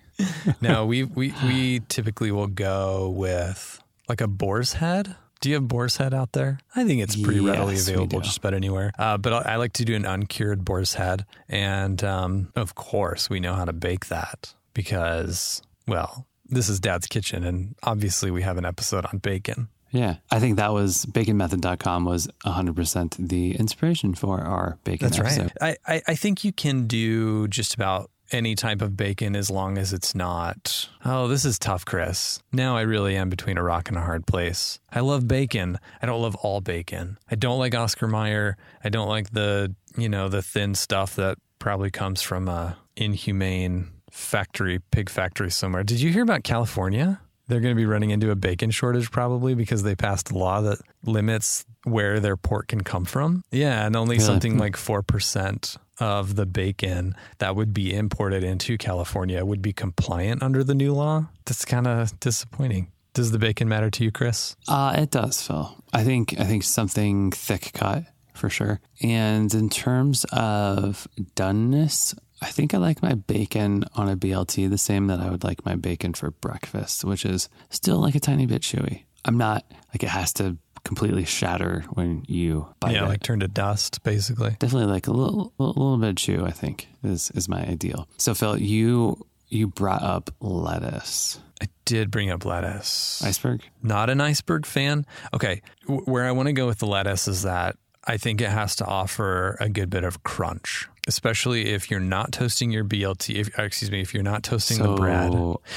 no, 0.61 0.85
we, 0.85 1.03
we, 1.03 1.33
we 1.43 1.81
typically 1.89 2.31
will 2.31 2.47
go 2.47 3.09
with 3.09 3.81
like 4.07 4.21
a 4.21 4.27
boar's 4.27 4.73
head. 4.73 5.17
Do 5.43 5.49
you 5.49 5.55
have 5.55 5.67
boar's 5.67 5.97
head 5.97 6.13
out 6.13 6.31
there? 6.31 6.57
I 6.73 6.85
think 6.85 7.01
it's 7.01 7.17
pretty 7.17 7.41
readily 7.41 7.73
Yes, 7.73 7.89
we 7.89 7.95
available 7.95 8.21
just 8.21 8.37
about 8.37 8.53
anywhere. 8.53 8.93
Uh, 8.97 9.17
but 9.17 9.45
I, 9.45 9.53
I 9.53 9.55
like 9.57 9.73
to 9.73 9.83
do 9.83 9.93
an 9.93 10.05
uncured 10.05 10.63
boar's 10.63 10.93
head. 10.93 11.25
And 11.49 12.01
um, 12.01 12.53
of 12.55 12.75
course, 12.75 13.29
we 13.29 13.41
know 13.41 13.53
how 13.53 13.65
to 13.65 13.73
bake 13.73 14.05
that 14.05 14.53
because, 14.73 15.61
well, 15.85 16.27
this 16.45 16.69
is 16.69 16.79
Dad's 16.79 17.07
Kitchen. 17.07 17.43
And 17.43 17.75
obviously, 17.83 18.31
we 18.31 18.41
have 18.43 18.57
an 18.57 18.63
episode 18.63 19.05
on 19.05 19.17
bacon. 19.17 19.67
Yeah. 19.91 20.15
I 20.31 20.39
think 20.39 20.55
that 20.55 20.71
was 20.71 21.05
baconmethod.com 21.07 22.05
was 22.05 22.29
100% 22.45 23.27
the 23.27 23.57
inspiration 23.57 24.15
for 24.15 24.39
our 24.39 24.77
bacon 24.85 25.09
That's 25.09 25.19
episode. 25.19 25.51
right. 25.59 25.77
I, 25.85 25.95
I, 25.95 26.01
I 26.07 26.15
think 26.15 26.45
you 26.45 26.53
can 26.53 26.87
do 26.87 27.49
just 27.49 27.73
about 27.75 28.11
any 28.33 28.55
type 28.55 28.81
of 28.81 28.97
bacon 28.97 29.35
as 29.35 29.49
long 29.49 29.77
as 29.77 29.93
it's 29.93 30.15
not. 30.15 30.89
Oh, 31.05 31.27
this 31.27 31.45
is 31.45 31.59
tough, 31.59 31.85
Chris. 31.85 32.39
Now 32.51 32.75
I 32.75 32.81
really 32.81 33.15
am 33.15 33.29
between 33.29 33.57
a 33.57 33.63
rock 33.63 33.89
and 33.89 33.97
a 33.97 34.01
hard 34.01 34.25
place. 34.25 34.79
I 34.91 35.01
love 35.01 35.27
bacon. 35.27 35.79
I 36.01 36.05
don't 36.07 36.21
love 36.21 36.35
all 36.35 36.59
bacon. 36.61 37.17
I 37.29 37.35
don't 37.35 37.59
like 37.59 37.75
Oscar 37.75 38.07
Mayer. 38.07 38.57
I 38.83 38.89
don't 38.89 39.07
like 39.07 39.31
the, 39.31 39.75
you 39.97 40.09
know, 40.09 40.27
the 40.29 40.41
thin 40.41 40.75
stuff 40.75 41.15
that 41.15 41.37
probably 41.59 41.91
comes 41.91 42.21
from 42.21 42.47
a 42.49 42.77
inhumane 42.95 43.91
factory, 44.11 44.79
pig 44.91 45.09
factory 45.09 45.51
somewhere. 45.51 45.83
Did 45.83 46.01
you 46.01 46.11
hear 46.11 46.23
about 46.23 46.43
California? 46.43 47.19
They're 47.47 47.59
going 47.59 47.75
to 47.75 47.79
be 47.79 47.85
running 47.85 48.11
into 48.11 48.31
a 48.31 48.35
bacon 48.35 48.71
shortage 48.71 49.11
probably 49.11 49.53
because 49.53 49.83
they 49.83 49.95
passed 49.95 50.31
a 50.31 50.37
law 50.37 50.61
that 50.61 50.79
limits 51.03 51.65
where 51.83 52.19
their 52.19 52.37
pork 52.37 52.67
can 52.67 52.81
come 52.81 53.03
from. 53.05 53.43
Yeah, 53.51 53.85
and 53.85 53.95
only 53.95 54.15
Really? 54.15 54.25
something 54.25 54.53
hmm. 54.53 54.59
like 54.59 54.73
4% 54.77 55.77
of 55.99 56.35
the 56.35 56.45
bacon 56.45 57.15
that 57.37 57.55
would 57.55 57.73
be 57.73 57.93
imported 57.93 58.43
into 58.43 58.77
California 58.77 59.43
would 59.45 59.61
be 59.61 59.73
compliant 59.73 60.41
under 60.41 60.63
the 60.63 60.75
new 60.75 60.93
law. 60.93 61.29
That's 61.45 61.65
kind 61.65 61.87
of 61.87 62.19
disappointing. 62.19 62.91
Does 63.13 63.31
the 63.31 63.39
bacon 63.39 63.69
matter 63.69 63.91
to 63.91 64.03
you, 64.03 64.11
Chris? 64.11 64.55
Uh, 64.67 64.95
it 64.97 65.11
does, 65.11 65.41
Phil. 65.45 65.75
I 65.93 66.03
think 66.03 66.39
I 66.39 66.45
think 66.45 66.63
something 66.63 67.31
thick 67.31 67.71
cut 67.73 68.05
for 68.33 68.49
sure. 68.49 68.81
And 69.01 69.53
in 69.53 69.69
terms 69.69 70.25
of 70.31 71.07
doneness, 71.35 72.17
I 72.41 72.47
think 72.47 72.73
I 72.73 72.77
like 72.77 73.03
my 73.03 73.13
bacon 73.13 73.85
on 73.95 74.09
a 74.09 74.17
BLT 74.17 74.69
the 74.69 74.77
same 74.77 75.07
that 75.07 75.19
I 75.19 75.29
would 75.29 75.43
like 75.43 75.63
my 75.65 75.75
bacon 75.75 76.13
for 76.13 76.31
breakfast, 76.31 77.05
which 77.05 77.23
is 77.23 77.47
still 77.69 77.97
like 77.97 78.15
a 78.15 78.19
tiny 78.19 78.47
bit 78.47 78.63
chewy. 78.63 79.03
I'm 79.25 79.37
not 79.37 79.63
like 79.93 80.03
it 80.03 80.09
has 80.09 80.33
to 80.33 80.57
completely 80.83 81.25
shatter 81.25 81.83
when 81.93 82.23
you 82.27 82.67
bite 82.79 82.93
yeah, 82.95 83.05
it. 83.05 83.07
like 83.09 83.23
turn 83.23 83.39
to 83.39 83.47
dust, 83.47 84.03
basically. 84.03 84.55
Definitely 84.59 84.91
like 84.91 85.07
a 85.07 85.11
little, 85.11 85.53
a 85.59 85.63
little 85.63 85.97
bit 85.97 86.09
of 86.09 86.15
chew. 86.17 86.45
I 86.45 86.51
think 86.51 86.87
is 87.03 87.31
is 87.31 87.47
my 87.49 87.63
ideal. 87.65 88.07
So 88.17 88.33
Phil, 88.33 88.57
you 88.59 89.25
you 89.49 89.67
brought 89.67 90.01
up 90.01 90.29
lettuce, 90.39 91.39
I 91.61 91.67
did 91.85 92.09
bring 92.11 92.31
up 92.31 92.43
lettuce. 92.45 93.21
iceberg. 93.23 93.61
not 93.81 94.09
an 94.09 94.19
iceberg 94.21 94.65
fan. 94.65 95.05
Okay, 95.33 95.61
w- 95.87 96.01
where 96.05 96.25
I 96.25 96.31
want 96.31 96.47
to 96.47 96.53
go 96.53 96.65
with 96.65 96.79
the 96.79 96.87
lettuce 96.87 97.27
is 97.27 97.43
that 97.43 97.75
I 98.05 98.17
think 98.17 98.41
it 98.41 98.49
has 98.49 98.75
to 98.77 98.85
offer 98.85 99.55
a 99.59 99.69
good 99.69 99.89
bit 99.89 100.03
of 100.03 100.23
crunch, 100.23 100.89
especially 101.07 101.67
if 101.69 101.89
you're 101.91 101.99
not 101.99 102.31
toasting 102.33 102.71
your 102.71 102.83
BLT. 102.83 103.35
If, 103.35 103.57
excuse 103.59 103.91
me, 103.91 104.01
if 104.01 104.13
you're 104.13 104.23
not 104.23 104.43
toasting 104.43 104.77
So 104.77 104.83
the 104.91 104.95
bread. 104.95 105.31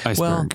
iceberg. 0.04 0.18
Well, 0.18 0.48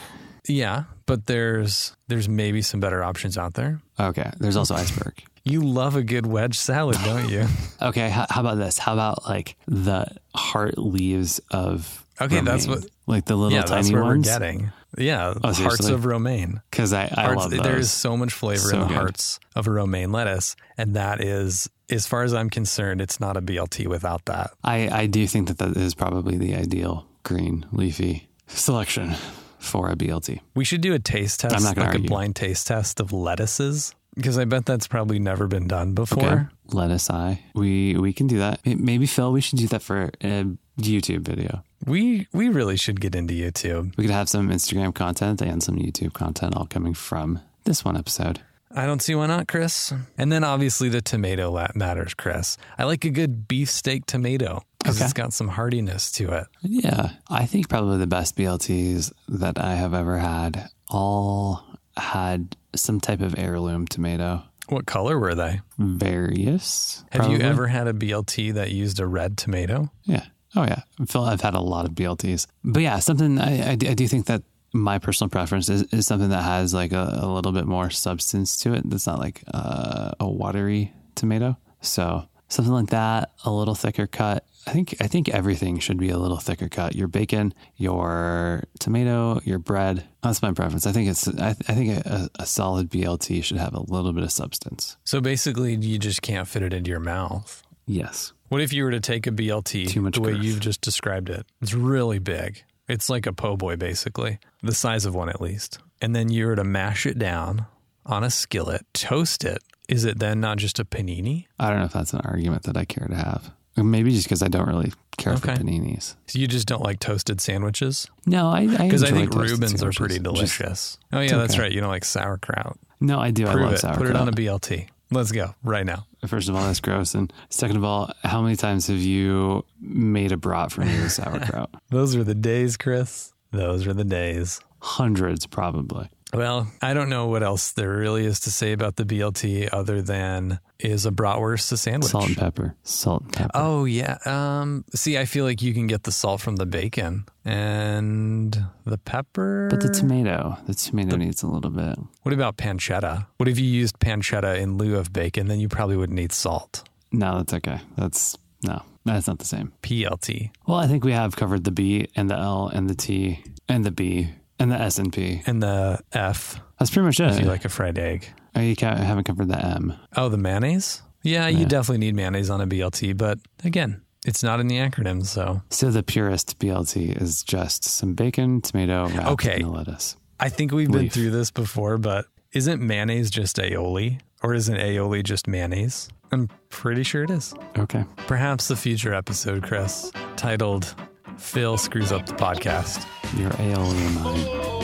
yeah, 0.48 0.84
but 1.12 1.26
there's 1.26 1.93
there's 2.08 2.30
maybe 2.30 2.62
some 2.62 2.80
better 2.80 3.04
options 3.04 3.38
out 3.38 3.54
there. 3.56 3.82
okay, 4.00 4.32
there's 4.39 4.56
also 4.56 4.76
iceberg. 4.76 5.13
You 5.43 5.62
love 5.62 5.95
a 5.97 6.04
good 6.04 6.26
wedge 6.26 6.58
salad, 6.58 6.97
don't 7.04 7.28
you? 7.30 7.45
Okay, 7.82 8.10
how, 8.10 8.28
how 8.30 8.41
about 8.41 8.58
this? 8.60 8.78
How 8.78 8.93
about 8.93 9.26
like 9.28 9.56
the 9.67 10.06
heart 10.36 10.78
leaves 10.78 11.41
of 11.52 12.06
Okay, 12.21 12.39
that's 12.41 12.65
what- 12.67 12.86
like 13.08 13.26
the 13.26 13.36
little 13.36 13.52
yeah, 13.58 13.63
tiny 13.63 13.82
that's 13.82 13.91
what 13.91 14.04
ones. 14.04 14.28
we're 14.28 14.39
getting. 14.39 14.71
Yeah, 14.97 15.34
oh, 15.36 15.39
hearts 15.47 15.58
seriously? 15.58 15.93
of 15.93 16.06
romaine. 16.06 16.62
Because 16.69 16.93
I, 16.93 17.04
I 17.13 17.24
Hearts- 17.24 17.41
love 17.41 17.52
those. 17.52 17.62
there 17.62 17.78
is 17.80 17.91
so 17.91 18.15
much 18.15 18.32
flavor 18.34 18.69
So 18.69 18.76
in 18.76 18.80
the 18.82 18.88
good. 18.88 18.95
hearts 18.97 19.39
of 19.56 19.67
a 19.67 19.71
romaine 19.71 20.12
lettuce, 20.12 20.56
and 20.78 20.95
that 20.95 21.21
is, 21.21 21.69
as 21.89 22.06
far 22.08 22.24
as 22.24 22.34
I'm 22.34 22.50
concerned, 22.50 23.02
it's 23.02 23.19
not 23.19 23.36
a 23.36 23.41
BLT 23.41 23.88
without 23.88 24.24
that. 24.26 24.52
I, 24.63 24.88
I 24.89 25.06
do 25.08 25.26
think 25.28 25.47
that 25.50 25.58
that 25.58 25.76
is 25.76 25.93
probably 25.95 26.38
the 26.38 26.56
ideal 26.56 27.06
green 27.24 27.65
leafy 27.71 28.30
selection 28.47 29.15
for 29.62 29.89
a 29.89 29.95
BLT. 29.95 30.39
We 30.56 30.65
should 30.65 30.82
do 30.82 30.93
a 30.93 31.00
taste 31.00 31.39
test, 31.41 31.56
I'm 31.56 31.63
not 31.63 31.76
gonna 31.76 31.89
like 31.89 32.00
a 32.00 32.04
blind 32.04 32.36
taste 32.36 32.67
test 32.67 33.00
of 33.00 33.13
lettuces, 33.13 33.95
because 34.15 34.38
I 34.38 34.45
bet 34.45 34.65
that's 34.65 34.88
probably 34.88 35.19
never 35.19 35.47
been 35.47 35.67
done 35.67 35.93
before. 35.93 36.24
Okay, 36.24 36.45
lettuce 36.67 37.10
eye. 37.10 37.43
We 37.56 37.95
we 37.95 38.13
can 38.13 38.28
do 38.28 38.39
that. 38.39 38.60
Maybe 38.65 39.06
Phil, 39.06 39.32
we 39.32 39.41
should 39.41 39.60
do 39.60 39.67
that 39.67 39.82
for 39.82 40.12
a 40.21 40.45
YouTube 40.80 41.21
video. 41.21 41.63
We 41.86 42.28
we 42.34 42.50
really 42.50 42.78
should 42.78 43.00
get 43.00 43.15
into 43.15 43.34
YouTube. 43.34 43.95
We 43.97 44.04
could 44.04 44.13
have 44.13 44.30
some 44.30 44.50
Instagram 44.50 44.93
content 44.93 45.41
and 45.41 45.63
some 45.63 45.76
YouTube 45.76 46.13
content 46.13 46.56
all 46.56 46.65
coming 46.65 46.93
from 46.93 47.39
this 47.63 47.86
one 47.86 47.97
episode. 47.97 48.41
I 48.74 48.86
don't 48.86 49.02
see 49.02 49.15
why 49.15 49.28
not, 49.28 49.47
Chris. 49.50 49.93
And 50.17 50.32
then 50.32 50.45
obviously 50.45 50.88
the 50.88 51.02
tomato 51.02 51.67
matters, 51.76 52.13
Chris. 52.13 52.58
I 52.78 52.86
like 52.86 53.04
a 53.04 53.10
good 53.10 53.47
beefsteak 53.47 54.06
tomato 54.06 54.63
because 54.82 54.98
Okay. 54.98 55.06
it's 55.06 55.13
got 55.13 55.34
some 55.34 55.48
hardiness 55.48 56.12
to 56.13 56.32
it. 56.32 56.48
Yeah, 56.63 57.12
I 57.30 57.46
think 57.46 57.70
probably 57.70 57.98
the 57.98 58.08
best 58.08 58.36
BLTs 58.36 59.12
that 59.30 59.60
I 59.60 59.76
have 59.76 59.94
ever 59.94 60.17
had 60.17 60.70
all 60.89 61.63
had 61.98 62.56
some 62.76 63.00
type 63.00 63.22
of 63.22 63.36
heirloom 63.38 63.86
tomato. 63.88 64.44
What 64.70 64.86
color 64.86 65.20
were 65.20 65.36
they? 65.36 65.60
Various. 65.78 67.04
Have 67.12 67.30
you 67.30 67.39
ever 67.39 67.67
had 67.67 67.88
a 67.88 67.94
BLT 67.94 68.54
that 68.54 68.72
used 68.72 69.00
a 69.00 69.06
red 69.08 69.38
tomato? 69.38 69.91
Yeah. 70.04 70.26
Oh, 70.56 70.63
yeah. 70.63 70.82
Feel 71.08 71.24
I've 71.24 71.41
had 71.41 71.54
a 71.54 71.60
lot 71.62 71.86
of 71.86 71.91
BLTs. 71.91 72.48
But 72.63 72.82
yeah, 72.84 73.00
something 73.00 73.39
I, 73.39 73.72
I 73.72 73.76
do 73.76 74.08
think 74.08 74.26
that 74.28 74.44
my 74.74 75.00
personal 75.00 75.30
preference 75.30 75.67
is, 75.70 75.84
is 75.94 76.08
something 76.08 76.30
that 76.30 76.44
has 76.44 76.74
like 76.74 76.91
a, 76.94 77.20
a 77.22 77.28
little 77.28 77.52
bit 77.52 77.65
more 77.65 77.89
substance 77.89 78.58
to 78.62 78.74
it. 78.74 78.89
That's 78.89 79.08
not 79.08 79.20
like 79.20 79.44
uh, 79.54 80.12
a 80.20 80.30
watery 80.30 80.94
tomato. 81.15 81.58
So 81.82 82.26
something 82.48 82.74
like 82.74 82.89
that, 82.89 83.32
a 83.44 83.52
little 83.52 83.76
thicker 83.76 84.08
cut. 84.08 84.46
I 84.67 84.71
think 84.71 84.95
I 85.00 85.08
think 85.08 85.30
everything 85.30 85.80
should 85.80 85.97
be 85.97 86.10
a 86.10 86.17
little 86.17 86.38
thicker 86.38 86.69
cut. 86.69 86.95
Your 86.95 87.08
bacon, 87.08 87.54
your 87.78 88.63
tomato, 88.80 89.41
your 89.43 89.60
bread. 89.60 90.06
That's 90.21 90.41
my 90.41 90.52
preference. 90.52 90.86
I 90.86 90.91
think 90.91 91.10
it's 91.10 91.28
I, 91.28 91.50
I 91.50 91.54
think 91.74 92.06
a, 92.06 92.30
a 92.36 92.45
solid 92.45 92.89
BLT 92.89 93.43
should 93.43 93.58
have 93.58 93.74
a 93.74 93.82
little 93.82 94.13
bit 94.13 94.24
of 94.24 94.32
substance. 94.32 94.97
So 95.04 95.21
basically, 95.21 95.76
you 95.76 95.97
just 95.97 96.21
can't 96.21 96.47
fit 96.47 96.62
it 96.63 96.74
into 96.74 96.89
your 96.89 97.00
mouth. 97.00 97.63
Yes. 97.86 98.34
What 98.50 98.62
if 98.62 98.74
you 98.74 98.84
were 98.84 98.91
to 98.91 99.00
take 99.00 99.28
a 99.28 99.32
BLT 99.32 99.88
Too 99.88 100.02
much 100.02 100.15
the 100.15 100.21
way 100.21 100.34
girth. 100.34 100.43
you've 100.43 100.60
just 100.60 100.82
described 100.82 101.30
it? 101.30 101.45
It's 101.62 101.74
really 101.74 102.19
big. 102.19 102.63
It's 102.88 103.10
like 103.10 103.26
a 103.26 103.34
po' 103.34 103.56
boy, 103.56 103.78
basically, 103.78 104.39
the 104.62 104.74
size 104.74 105.06
of 105.06 105.15
one 105.15 105.30
at 105.30 105.41
least. 105.41 105.80
And 106.02 106.15
then 106.15 106.30
you 106.30 106.47
were 106.47 106.56
to 106.56 106.63
mash 106.63 107.06
it 107.06 107.17
down 107.17 107.65
on 108.06 108.24
a 108.24 108.30
skillet, 108.30 108.86
toast 108.93 109.45
it. 109.45 109.63
Is 109.88 110.04
it 110.04 110.19
then 110.19 110.41
not 110.41 110.58
just 110.58 110.80
a 110.80 110.86
panini? 110.86 111.45
I 111.58 111.69
don't 111.69 111.80
know 111.80 111.86
if 111.86 111.93
that's 111.93 112.13
an 112.13 112.21
argument 112.26 112.63
that 112.63 112.76
I 112.76 112.86
care 112.86 113.08
to 113.08 113.15
have. 113.15 113.52
Or 113.78 113.84
Maybe 113.84 114.12
just 114.12 114.26
because 114.26 114.44
I 114.44 114.48
don't 114.48 114.68
really 114.68 114.92
care 115.18 115.34
Okay. 115.34 115.56
for 115.56 115.62
paninis. 115.62 116.16
So 116.28 116.40
you 116.40 116.48
just 116.48 116.68
don't 116.68 116.82
like 116.84 117.00
toasted 117.00 117.40
sandwiches? 117.40 118.08
No, 118.26 118.50
I 118.50 118.68
Because 118.68 119.04
I, 119.04 119.08
enjoy 119.08 119.20
think 119.22 119.36
Reubens 119.36 119.82
are 119.84 119.92
pretty 119.92 120.16
Just- 120.16 120.24
delicious. 120.24 120.98
oh 121.14 121.20
yeah, 121.22 121.38
that's 121.38 121.54
okay. 121.54 121.64
right. 121.64 121.72
You 121.72 121.80
don't 121.82 121.90
like 121.90 122.04
sauerkraut. 122.06 122.78
no, 123.00 123.20
I 123.20 123.32
do. 123.32 123.48
I 123.48 123.54
love 123.54 123.74
it. 123.74 123.80
sauerkraut. 123.80 124.08
Put 124.08 124.16
it 124.16 124.20
on 124.20 124.28
a 124.28 124.32
BLT. 124.34 124.88
Let's 125.14 125.32
go 125.34 125.56
right 125.64 125.86
now. 125.86 126.06
First 126.28 126.48
of 126.50 126.56
all, 126.56 126.64
that's 126.64 126.80
gross, 126.80 127.16
and 127.16 127.34
second 127.50 127.76
of 127.78 127.84
all, 127.84 128.12
how 128.24 128.42
many 128.42 128.56
times 128.56 128.88
have 128.88 129.00
you 129.00 129.66
made 129.82 130.32
a 130.32 130.38
brat 130.38 130.72
for 130.72 130.82
me 130.82 131.02
with 131.02 131.12
sauerkraut? 131.20 131.70
Those 131.90 132.16
were 132.16 132.24
the 132.24 132.36
days, 132.36 132.78
Chris. 132.78 133.34
Those 133.52 133.86
were 133.86 133.94
the 133.94 134.06
days. 134.06 134.62
Hundreds, 134.80 135.46
probably. 135.48 136.10
Well, 136.34 136.72
I 136.82 136.94
don't 136.94 137.10
know 137.10 137.28
what 137.28 137.44
else 137.44 137.72
there 137.74 137.89
really 137.89 138.26
is 138.26 138.39
to 138.41 138.52
say 138.52 138.72
about 138.72 138.96
the 138.96 139.04
BLT 139.04 139.70
other 139.72 140.02
than 140.02 140.60
is 140.80 141.06
a 141.06 141.12
bratwurst 141.12 141.72
a 141.72 141.78
sandwich? 141.78 142.12
Salt 142.12 142.28
and 142.28 142.38
pepper. 142.38 142.76
Salt 142.84 143.24
and 143.24 143.34
pepper. 143.34 143.52
Oh 143.54 143.86
yeah. 143.86 144.17
Um 144.26 144.86
see 144.96 145.17
I 145.17 145.26
feel 145.26 145.46
like 145.46 145.62
you 145.62 145.74
can 145.74 145.88
get 145.88 146.04
the 146.04 146.12
salt 146.12 146.41
from 146.41 146.56
the 146.56 146.65
bacon 146.65 147.26
and 147.46 148.65
the 148.86 148.98
pepper. 148.98 149.67
But 149.70 149.82
the 149.82 149.89
tomato, 149.89 150.58
the 150.67 150.74
tomato 150.74 151.15
needs 151.17 151.44
a 151.44 151.48
little 151.48 151.72
bit. 151.72 151.98
What 152.24 152.34
about 152.34 152.58
pancetta? 152.58 153.28
What 153.38 153.50
if 153.50 153.60
you 153.60 153.65
used 153.65 154.00
pancetta 154.00 154.60
in 154.60 154.78
lieu 154.78 154.98
of 154.98 155.12
bacon? 155.13 155.48
Then 155.48 155.60
you 155.60 155.67
probably 155.70 155.98
wouldn't 155.98 156.15
need 156.17 156.32
salt. 156.32 156.84
No, 157.12 157.38
that's 157.38 157.54
okay. 157.54 157.80
That's 157.98 158.38
no, 158.63 158.82
that's 159.06 159.28
not 159.28 159.39
the 159.39 159.46
same. 159.46 159.74
PLT 159.84 160.52
Well, 160.67 160.78
I 160.78 160.88
think 160.88 161.04
we 161.04 161.12
have 161.12 161.36
covered 161.36 161.63
the 161.63 161.72
B 161.72 162.08
and 162.15 162.30
the 162.30 162.38
L 162.38 162.67
and 162.74 162.89
the 162.89 162.96
T 162.96 163.44
and 163.67 163.84
the 163.84 163.91
B 163.91 164.30
and 164.62 164.71
the 164.71 164.80
S 164.80 164.97
and 165.00 165.12
P. 165.12 165.41
and 165.45 165.62
the 165.62 166.00
F 166.13 166.60
That's 166.80 166.91
pretty 166.91 167.06
much 167.06 167.19
it. 167.19 167.32
if 167.32 167.39
you 167.39 167.45
like 167.47 167.65
a 167.65 167.69
fried 167.69 167.97
egg. 168.00 168.28
Oh, 168.56 168.62
you 168.62 168.76
haven't 168.80 169.24
covered 169.26 169.47
the 169.47 169.63
M. 169.65 169.93
Oh, 170.15 170.30
the 170.30 170.38
mayonnaise? 170.38 171.02
Yeah, 171.24 171.47
you 171.47 171.65
definitely 171.65 172.00
need 172.00 172.15
mayonnaise 172.15 172.50
on 172.50 172.62
a 172.62 172.67
BLT, 172.67 173.15
but 173.17 173.39
again, 173.63 174.02
it's 174.26 174.43
not 174.43 174.60
in 174.60 174.67
the 174.67 174.78
acronym, 174.78 175.26
so 175.26 175.62
So 175.69 175.89
the 175.91 176.04
purest 176.04 176.60
BLT 176.60 177.21
is 177.21 177.43
just 177.43 177.84
some 177.84 178.13
bacon, 178.13 178.62
tomato, 178.62 179.08
wrapped 179.08 179.28
Okay. 179.30 179.60
in 179.60 179.71
lettuce. 179.71 180.15
I 180.39 180.50
think 180.50 180.71
we've 180.71 180.91
been 180.91 181.10
through 181.10 181.30
this 181.32 181.52
before, 181.52 181.97
but 181.97 182.26
isn't 182.54 182.82
mayonnaise 182.82 183.30
just 183.32 183.58
aioli? 183.58 184.19
Or 184.43 184.56
isn't 184.56 184.76
aioli 184.76 185.24
just 185.24 185.47
mayonnaise? 185.47 186.10
I'm 186.32 186.50
pretty 186.69 187.04
sure 187.04 187.24
it 187.24 187.30
is. 187.30 187.54
Okay. 187.78 188.04
Perhaps 188.28 188.67
the 188.67 188.76
future 188.76 189.13
episode, 189.13 189.62
Chris, 189.62 190.12
titled 190.36 190.95
Phil 191.38 191.78
Screws 191.78 192.12
Up 192.12 192.26
the 192.26 192.34
Podcast. 192.34 193.06
Your 193.38 193.50
aioli 193.52 194.06
and 194.08 194.20
mine. 194.24 194.81